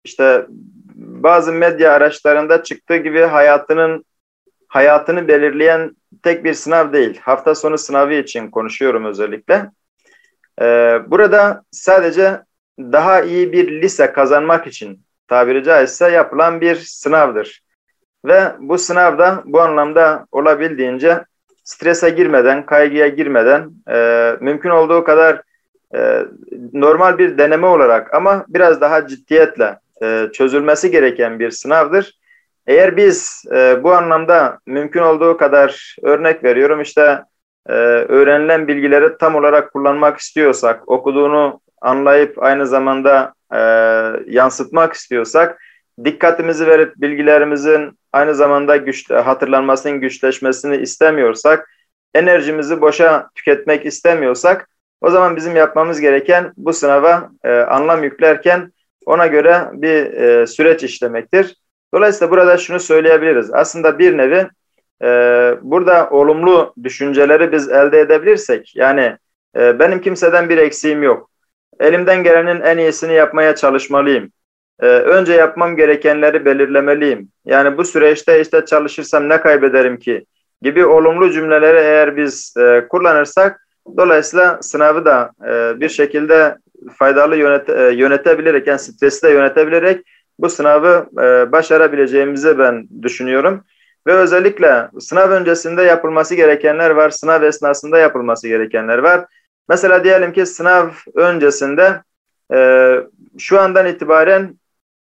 işte 0.04 0.46
bazı 0.96 1.52
medya 1.52 1.92
araçlarında 1.92 2.62
çıktığı 2.62 2.96
gibi 2.96 3.20
hayatının 3.20 4.04
hayatını 4.68 5.28
belirleyen 5.28 5.96
tek 6.22 6.44
bir 6.44 6.54
sınav 6.54 6.92
değil. 6.92 7.18
Hafta 7.22 7.54
sonu 7.54 7.78
sınavı 7.78 8.14
için 8.14 8.50
konuşuyorum 8.50 9.04
özellikle. 9.04 9.70
Ee, 10.60 10.98
burada 11.06 11.62
sadece 11.70 12.42
daha 12.78 13.22
iyi 13.22 13.52
bir 13.52 13.82
lise 13.82 14.12
kazanmak 14.12 14.66
için 14.66 15.00
tabiri 15.28 15.64
caizse 15.64 16.10
yapılan 16.10 16.60
bir 16.60 16.76
sınavdır. 16.76 17.62
Ve 18.24 18.52
bu 18.58 18.78
sınavda 18.78 19.42
bu 19.44 19.60
anlamda 19.60 20.26
olabildiğince 20.32 21.24
strese 21.64 22.10
girmeden, 22.10 22.66
kaygıya 22.66 23.08
girmeden 23.08 23.70
e, 23.90 24.32
mümkün 24.40 24.70
olduğu 24.70 25.04
kadar 25.04 25.42
e, 25.94 26.26
normal 26.72 27.18
bir 27.18 27.38
deneme 27.38 27.66
olarak 27.66 28.14
ama 28.14 28.44
biraz 28.48 28.80
daha 28.80 29.06
ciddiyetle 29.06 29.78
e, 30.02 30.28
çözülmesi 30.32 30.90
gereken 30.90 31.38
bir 31.38 31.50
sınavdır. 31.50 32.18
Eğer 32.66 32.96
biz 32.96 33.44
e, 33.52 33.82
bu 33.82 33.92
anlamda 33.92 34.58
mümkün 34.66 35.02
olduğu 35.02 35.36
kadar 35.36 35.96
örnek 36.02 36.44
veriyorum 36.44 36.80
işte 36.80 37.22
e, 37.68 37.72
öğrenilen 38.08 38.68
bilgileri 38.68 39.18
tam 39.18 39.34
olarak 39.34 39.72
kullanmak 39.72 40.18
istiyorsak, 40.18 40.88
okuduğunu 40.88 41.60
anlayıp 41.80 42.42
aynı 42.42 42.66
zamanda 42.66 43.32
e, 43.52 43.58
yansıtmak 44.26 44.92
istiyorsak 44.92 45.60
dikkatimizi 46.04 46.66
verip 46.66 46.92
bilgilerimizin 46.96 47.98
aynı 48.12 48.34
zamanda 48.34 48.76
güç, 48.76 49.10
hatırlanmasının 49.10 50.00
güçleşmesini 50.00 50.76
istemiyorsak, 50.76 51.70
enerjimizi 52.14 52.80
boşa 52.80 53.28
tüketmek 53.34 53.86
istemiyorsak, 53.86 54.68
o 55.00 55.10
zaman 55.10 55.36
bizim 55.36 55.56
yapmamız 55.56 56.00
gereken 56.00 56.52
bu 56.56 56.72
sınava 56.72 57.30
e, 57.44 57.50
anlam 57.52 58.04
yüklerken 58.04 58.72
ona 59.06 59.26
göre 59.26 59.64
bir 59.72 60.12
e, 60.12 60.46
süreç 60.46 60.82
işlemektir. 60.82 61.56
Dolayısıyla 61.94 62.30
burada 62.30 62.56
şunu 62.56 62.80
söyleyebiliriz. 62.80 63.50
Aslında 63.52 63.98
bir 63.98 64.18
nevi 64.18 64.48
e, 65.02 65.08
burada 65.62 66.10
olumlu 66.10 66.74
düşünceleri 66.82 67.52
biz 67.52 67.68
elde 67.68 68.00
edebilirsek, 68.00 68.76
yani 68.76 69.16
e, 69.56 69.78
benim 69.78 70.00
kimseden 70.00 70.48
bir 70.48 70.58
eksiğim 70.58 71.02
yok. 71.02 71.30
Elimden 71.80 72.22
gelenin 72.22 72.60
en 72.60 72.78
iyisini 72.78 73.14
yapmaya 73.14 73.54
çalışmalıyım. 73.54 74.32
E, 74.80 74.86
önce 74.86 75.32
yapmam 75.32 75.76
gerekenleri 75.76 76.44
belirlemeliyim. 76.44 77.28
Yani 77.44 77.78
bu 77.78 77.84
süreçte 77.84 78.40
işte 78.40 78.64
çalışırsam 78.64 79.28
ne 79.28 79.40
kaybederim 79.40 79.96
ki? 79.98 80.26
Gibi 80.62 80.86
olumlu 80.86 81.30
cümleleri 81.30 81.78
eğer 81.78 82.16
biz 82.16 82.54
e, 82.58 82.88
kullanırsak, 82.88 83.68
dolayısıyla 83.96 84.58
sınavı 84.62 85.04
da 85.04 85.30
e, 85.48 85.80
bir 85.80 85.88
şekilde 85.88 86.56
faydalı 86.98 87.36
yönet, 87.36 87.68
e, 87.68 87.90
yönetebilerek, 87.94 88.66
yani 88.66 88.78
stresi 88.78 89.22
de 89.22 89.30
yönetebilerek 89.30 90.06
bu 90.38 90.48
sınavı 90.48 91.06
e, 91.18 91.52
başarabileceğimizi 91.52 92.58
ben 92.58 92.88
düşünüyorum. 93.02 93.64
Ve 94.06 94.12
özellikle 94.12 94.88
sınav 95.00 95.30
öncesinde 95.30 95.82
yapılması 95.82 96.34
gerekenler 96.34 96.90
var, 96.90 97.10
sınav 97.10 97.42
esnasında 97.42 97.98
yapılması 97.98 98.48
gerekenler 98.48 98.98
var. 98.98 99.24
Mesela 99.68 100.04
diyelim 100.04 100.32
ki 100.32 100.46
sınav 100.46 100.88
öncesinde 101.14 102.02
e, 102.54 102.94
şu 103.38 103.60
andan 103.60 103.86
itibaren 103.86 104.54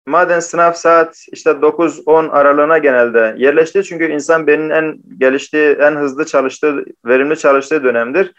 maden 0.05 0.39
sınav 0.39 0.73
saat 0.73 1.25
işte 1.31 1.49
9-10 1.49 2.29
aralığına 2.29 2.77
genelde 2.77 3.35
yerleşti. 3.37 3.83
Çünkü 3.83 4.05
insan 4.11 4.47
beyninin 4.47 4.69
en 4.69 4.97
geliştiği, 5.17 5.69
en 5.69 5.95
hızlı 5.95 6.25
çalıştığı, 6.25 6.85
verimli 7.05 7.37
çalıştığı 7.37 7.83
dönemdir. 7.83 8.33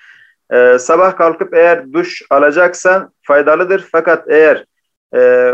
E, 0.53 0.79
sabah 0.79 1.17
kalkıp 1.17 1.55
eğer 1.55 1.93
duş 1.93 2.23
alacaksa 2.31 3.11
faydalıdır. 3.23 3.89
Fakat 3.93 4.31
eğer 4.31 4.65
e, 5.17 5.53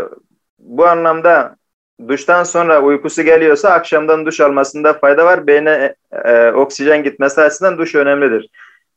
bu 0.59 0.85
anlamda 0.85 1.55
duştan 2.07 2.43
sonra 2.43 2.81
uykusu 2.81 3.21
geliyorsa 3.21 3.69
akşamdan 3.69 4.25
duş 4.25 4.39
almasında 4.39 4.93
fayda 4.93 5.25
var. 5.25 5.47
Beyne 5.47 5.95
e, 6.25 6.51
oksijen 6.51 7.03
gitmesi 7.03 7.41
açısından 7.41 7.77
duş 7.77 7.95
önemlidir. 7.95 8.49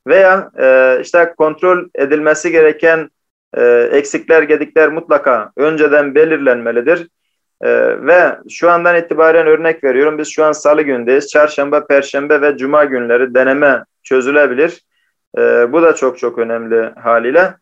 Veya 0.06 0.50
e, 0.58 0.98
işte 1.02 1.34
kontrol 1.36 1.88
edilmesi 1.94 2.50
gereken 2.50 3.10
e, 3.56 3.88
eksikler, 3.92 4.42
gedikler 4.42 4.88
mutlaka 4.88 5.52
önceden 5.56 6.14
belirlenmelidir. 6.14 7.08
E, 7.60 7.70
ve 8.06 8.38
şu 8.50 8.70
andan 8.70 8.96
itibaren 8.96 9.46
örnek 9.46 9.84
veriyorum. 9.84 10.18
Biz 10.18 10.28
şu 10.28 10.44
an 10.44 10.52
salı 10.52 10.82
gündeyiz. 10.82 11.28
Çarşamba, 11.28 11.86
perşembe 11.86 12.40
ve 12.40 12.56
cuma 12.56 12.84
günleri 12.84 13.34
deneme 13.34 13.84
çözülebilir. 14.02 14.84
E, 15.38 15.72
bu 15.72 15.82
da 15.82 15.94
çok 15.94 16.18
çok 16.18 16.38
önemli 16.38 16.90
haliyle. 17.00 17.54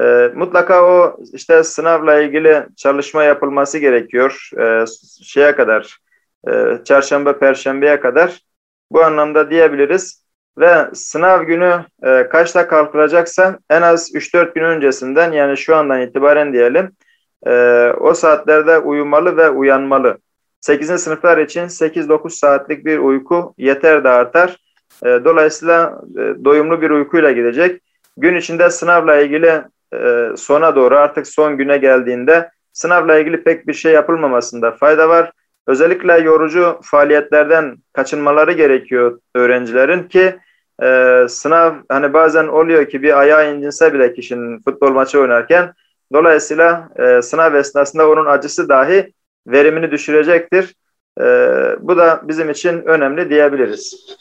E, 0.00 0.30
mutlaka 0.34 0.84
o 0.84 1.16
işte 1.32 1.64
sınavla 1.64 2.20
ilgili 2.20 2.66
çalışma 2.76 3.24
yapılması 3.24 3.78
gerekiyor. 3.78 4.50
E, 4.58 4.84
şeye 5.22 5.56
kadar, 5.56 5.98
e, 6.48 6.78
çarşamba, 6.84 7.38
perşembeye 7.38 8.00
kadar. 8.00 8.40
Bu 8.90 9.04
anlamda 9.04 9.50
diyebiliriz. 9.50 10.24
Ve 10.58 10.86
sınav 10.94 11.42
günü 11.42 11.84
e, 12.02 12.28
kaçta 12.28 12.68
kalkılacaksa 12.68 13.58
en 13.70 13.82
az 13.82 14.14
3-4 14.14 14.54
gün 14.54 14.64
öncesinden 14.64 15.32
yani 15.32 15.56
şu 15.56 15.76
andan 15.76 16.00
itibaren 16.00 16.52
diyelim 16.52 16.90
e, 17.46 17.52
o 18.00 18.14
saatlerde 18.14 18.78
uyumalı 18.78 19.36
ve 19.36 19.50
uyanmalı. 19.50 20.18
8. 20.60 21.00
sınıflar 21.02 21.38
için 21.38 21.60
8-9 21.68 22.30
saatlik 22.30 22.84
bir 22.84 22.98
uyku 22.98 23.54
yeter 23.58 24.04
de 24.04 24.08
artar. 24.08 24.56
E, 25.04 25.08
dolayısıyla 25.24 26.00
e, 26.16 26.44
doyumlu 26.44 26.82
bir 26.82 26.90
uykuyla 26.90 27.32
gidecek. 27.32 27.82
Gün 28.16 28.36
içinde 28.36 28.70
sınavla 28.70 29.16
ilgili 29.16 29.62
e, 29.94 30.28
sona 30.36 30.76
doğru 30.76 30.96
artık 30.96 31.26
son 31.26 31.56
güne 31.56 31.76
geldiğinde 31.76 32.50
sınavla 32.72 33.18
ilgili 33.18 33.42
pek 33.44 33.66
bir 33.66 33.74
şey 33.74 33.92
yapılmamasında 33.92 34.70
fayda 34.70 35.08
var. 35.08 35.32
Özellikle 35.70 36.20
yorucu 36.20 36.78
faaliyetlerden 36.82 37.76
kaçınmaları 37.92 38.52
gerekiyor 38.52 39.18
öğrencilerin 39.34 40.02
ki 40.02 40.38
e, 40.82 41.26
sınav 41.28 41.74
hani 41.88 42.12
bazen 42.12 42.46
oluyor 42.46 42.88
ki 42.88 43.02
bir 43.02 43.20
ayağı 43.20 43.54
incinse 43.54 43.94
bile 43.94 44.14
kişinin 44.14 44.62
futbol 44.62 44.90
maçı 44.90 45.20
oynarken 45.20 45.72
dolayısıyla 46.12 46.88
e, 46.98 47.22
sınav 47.22 47.54
esnasında 47.54 48.10
onun 48.10 48.26
acısı 48.26 48.68
dahi 48.68 49.12
verimini 49.46 49.90
düşürecektir. 49.90 50.74
E, 51.20 51.24
bu 51.80 51.96
da 51.96 52.20
bizim 52.24 52.50
için 52.50 52.82
önemli 52.82 53.30
diyebiliriz. 53.30 54.16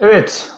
Evet. 0.00 0.52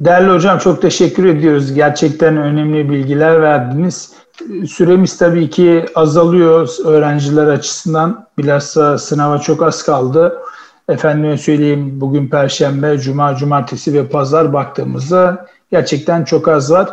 Değerli 0.00 0.30
hocam 0.30 0.58
çok 0.58 0.82
teşekkür 0.82 1.24
ediyoruz. 1.24 1.74
Gerçekten 1.74 2.36
önemli 2.36 2.90
bilgiler 2.90 3.42
verdiniz. 3.42 4.23
Süremiz 4.68 5.18
tabii 5.18 5.50
ki 5.50 5.86
azalıyor 5.94 6.68
öğrenciler 6.84 7.46
açısından. 7.46 8.26
Bilhassa 8.38 8.98
sınava 8.98 9.38
çok 9.38 9.62
az 9.62 9.82
kaldı. 9.82 10.38
Efendime 10.88 11.38
söyleyeyim 11.38 12.00
bugün 12.00 12.28
Perşembe, 12.28 12.98
Cuma, 12.98 13.36
Cumartesi 13.36 13.94
ve 13.94 14.06
Pazar 14.08 14.52
baktığımızda 14.52 15.46
gerçekten 15.70 16.24
çok 16.24 16.48
az 16.48 16.72
var. 16.72 16.88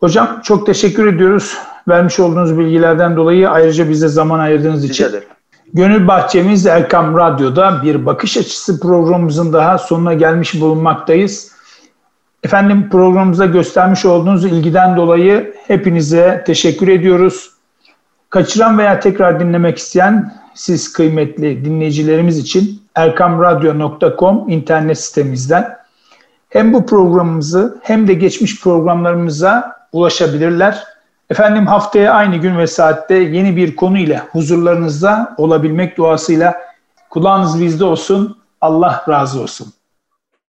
Hocam 0.00 0.40
çok 0.44 0.66
teşekkür 0.66 1.14
ediyoruz. 1.14 1.58
Vermiş 1.88 2.20
olduğunuz 2.20 2.58
bilgilerden 2.58 3.16
dolayı 3.16 3.50
ayrıca 3.50 3.90
bize 3.90 4.08
zaman 4.08 4.38
ayırdığınız 4.38 4.84
için. 4.84 5.06
Gönül 5.74 6.08
Bahçemiz 6.08 6.66
Erkam 6.66 7.16
Radyo'da 7.16 7.82
bir 7.82 8.06
bakış 8.06 8.36
açısı 8.36 8.80
programımızın 8.80 9.52
daha 9.52 9.78
sonuna 9.78 10.14
gelmiş 10.14 10.60
bulunmaktayız. 10.60 11.53
Efendim 12.44 12.88
programımıza 12.88 13.46
göstermiş 13.46 14.04
olduğunuz 14.04 14.44
ilgiden 14.44 14.96
dolayı 14.96 15.54
hepinize 15.66 16.44
teşekkür 16.46 16.88
ediyoruz. 16.88 17.50
Kaçıran 18.30 18.78
veya 18.78 19.00
tekrar 19.00 19.40
dinlemek 19.40 19.78
isteyen 19.78 20.34
siz 20.54 20.92
kıymetli 20.92 21.64
dinleyicilerimiz 21.64 22.38
için 22.38 22.82
erkamradyo.com 22.94 24.48
internet 24.48 24.98
sitemizden 24.98 25.76
hem 26.48 26.72
bu 26.72 26.86
programımızı 26.86 27.78
hem 27.82 28.08
de 28.08 28.14
geçmiş 28.14 28.62
programlarımıza 28.62 29.76
ulaşabilirler. 29.92 30.84
Efendim 31.30 31.66
haftaya 31.66 32.12
aynı 32.12 32.36
gün 32.36 32.58
ve 32.58 32.66
saatte 32.66 33.14
yeni 33.14 33.56
bir 33.56 33.76
konu 33.76 33.98
ile 33.98 34.22
huzurlarınızda 34.32 35.34
olabilmek 35.36 35.96
duasıyla 35.96 36.54
kulağınız 37.10 37.60
bizde 37.60 37.84
olsun. 37.84 38.38
Allah 38.60 39.04
razı 39.08 39.40
olsun. 39.40 39.66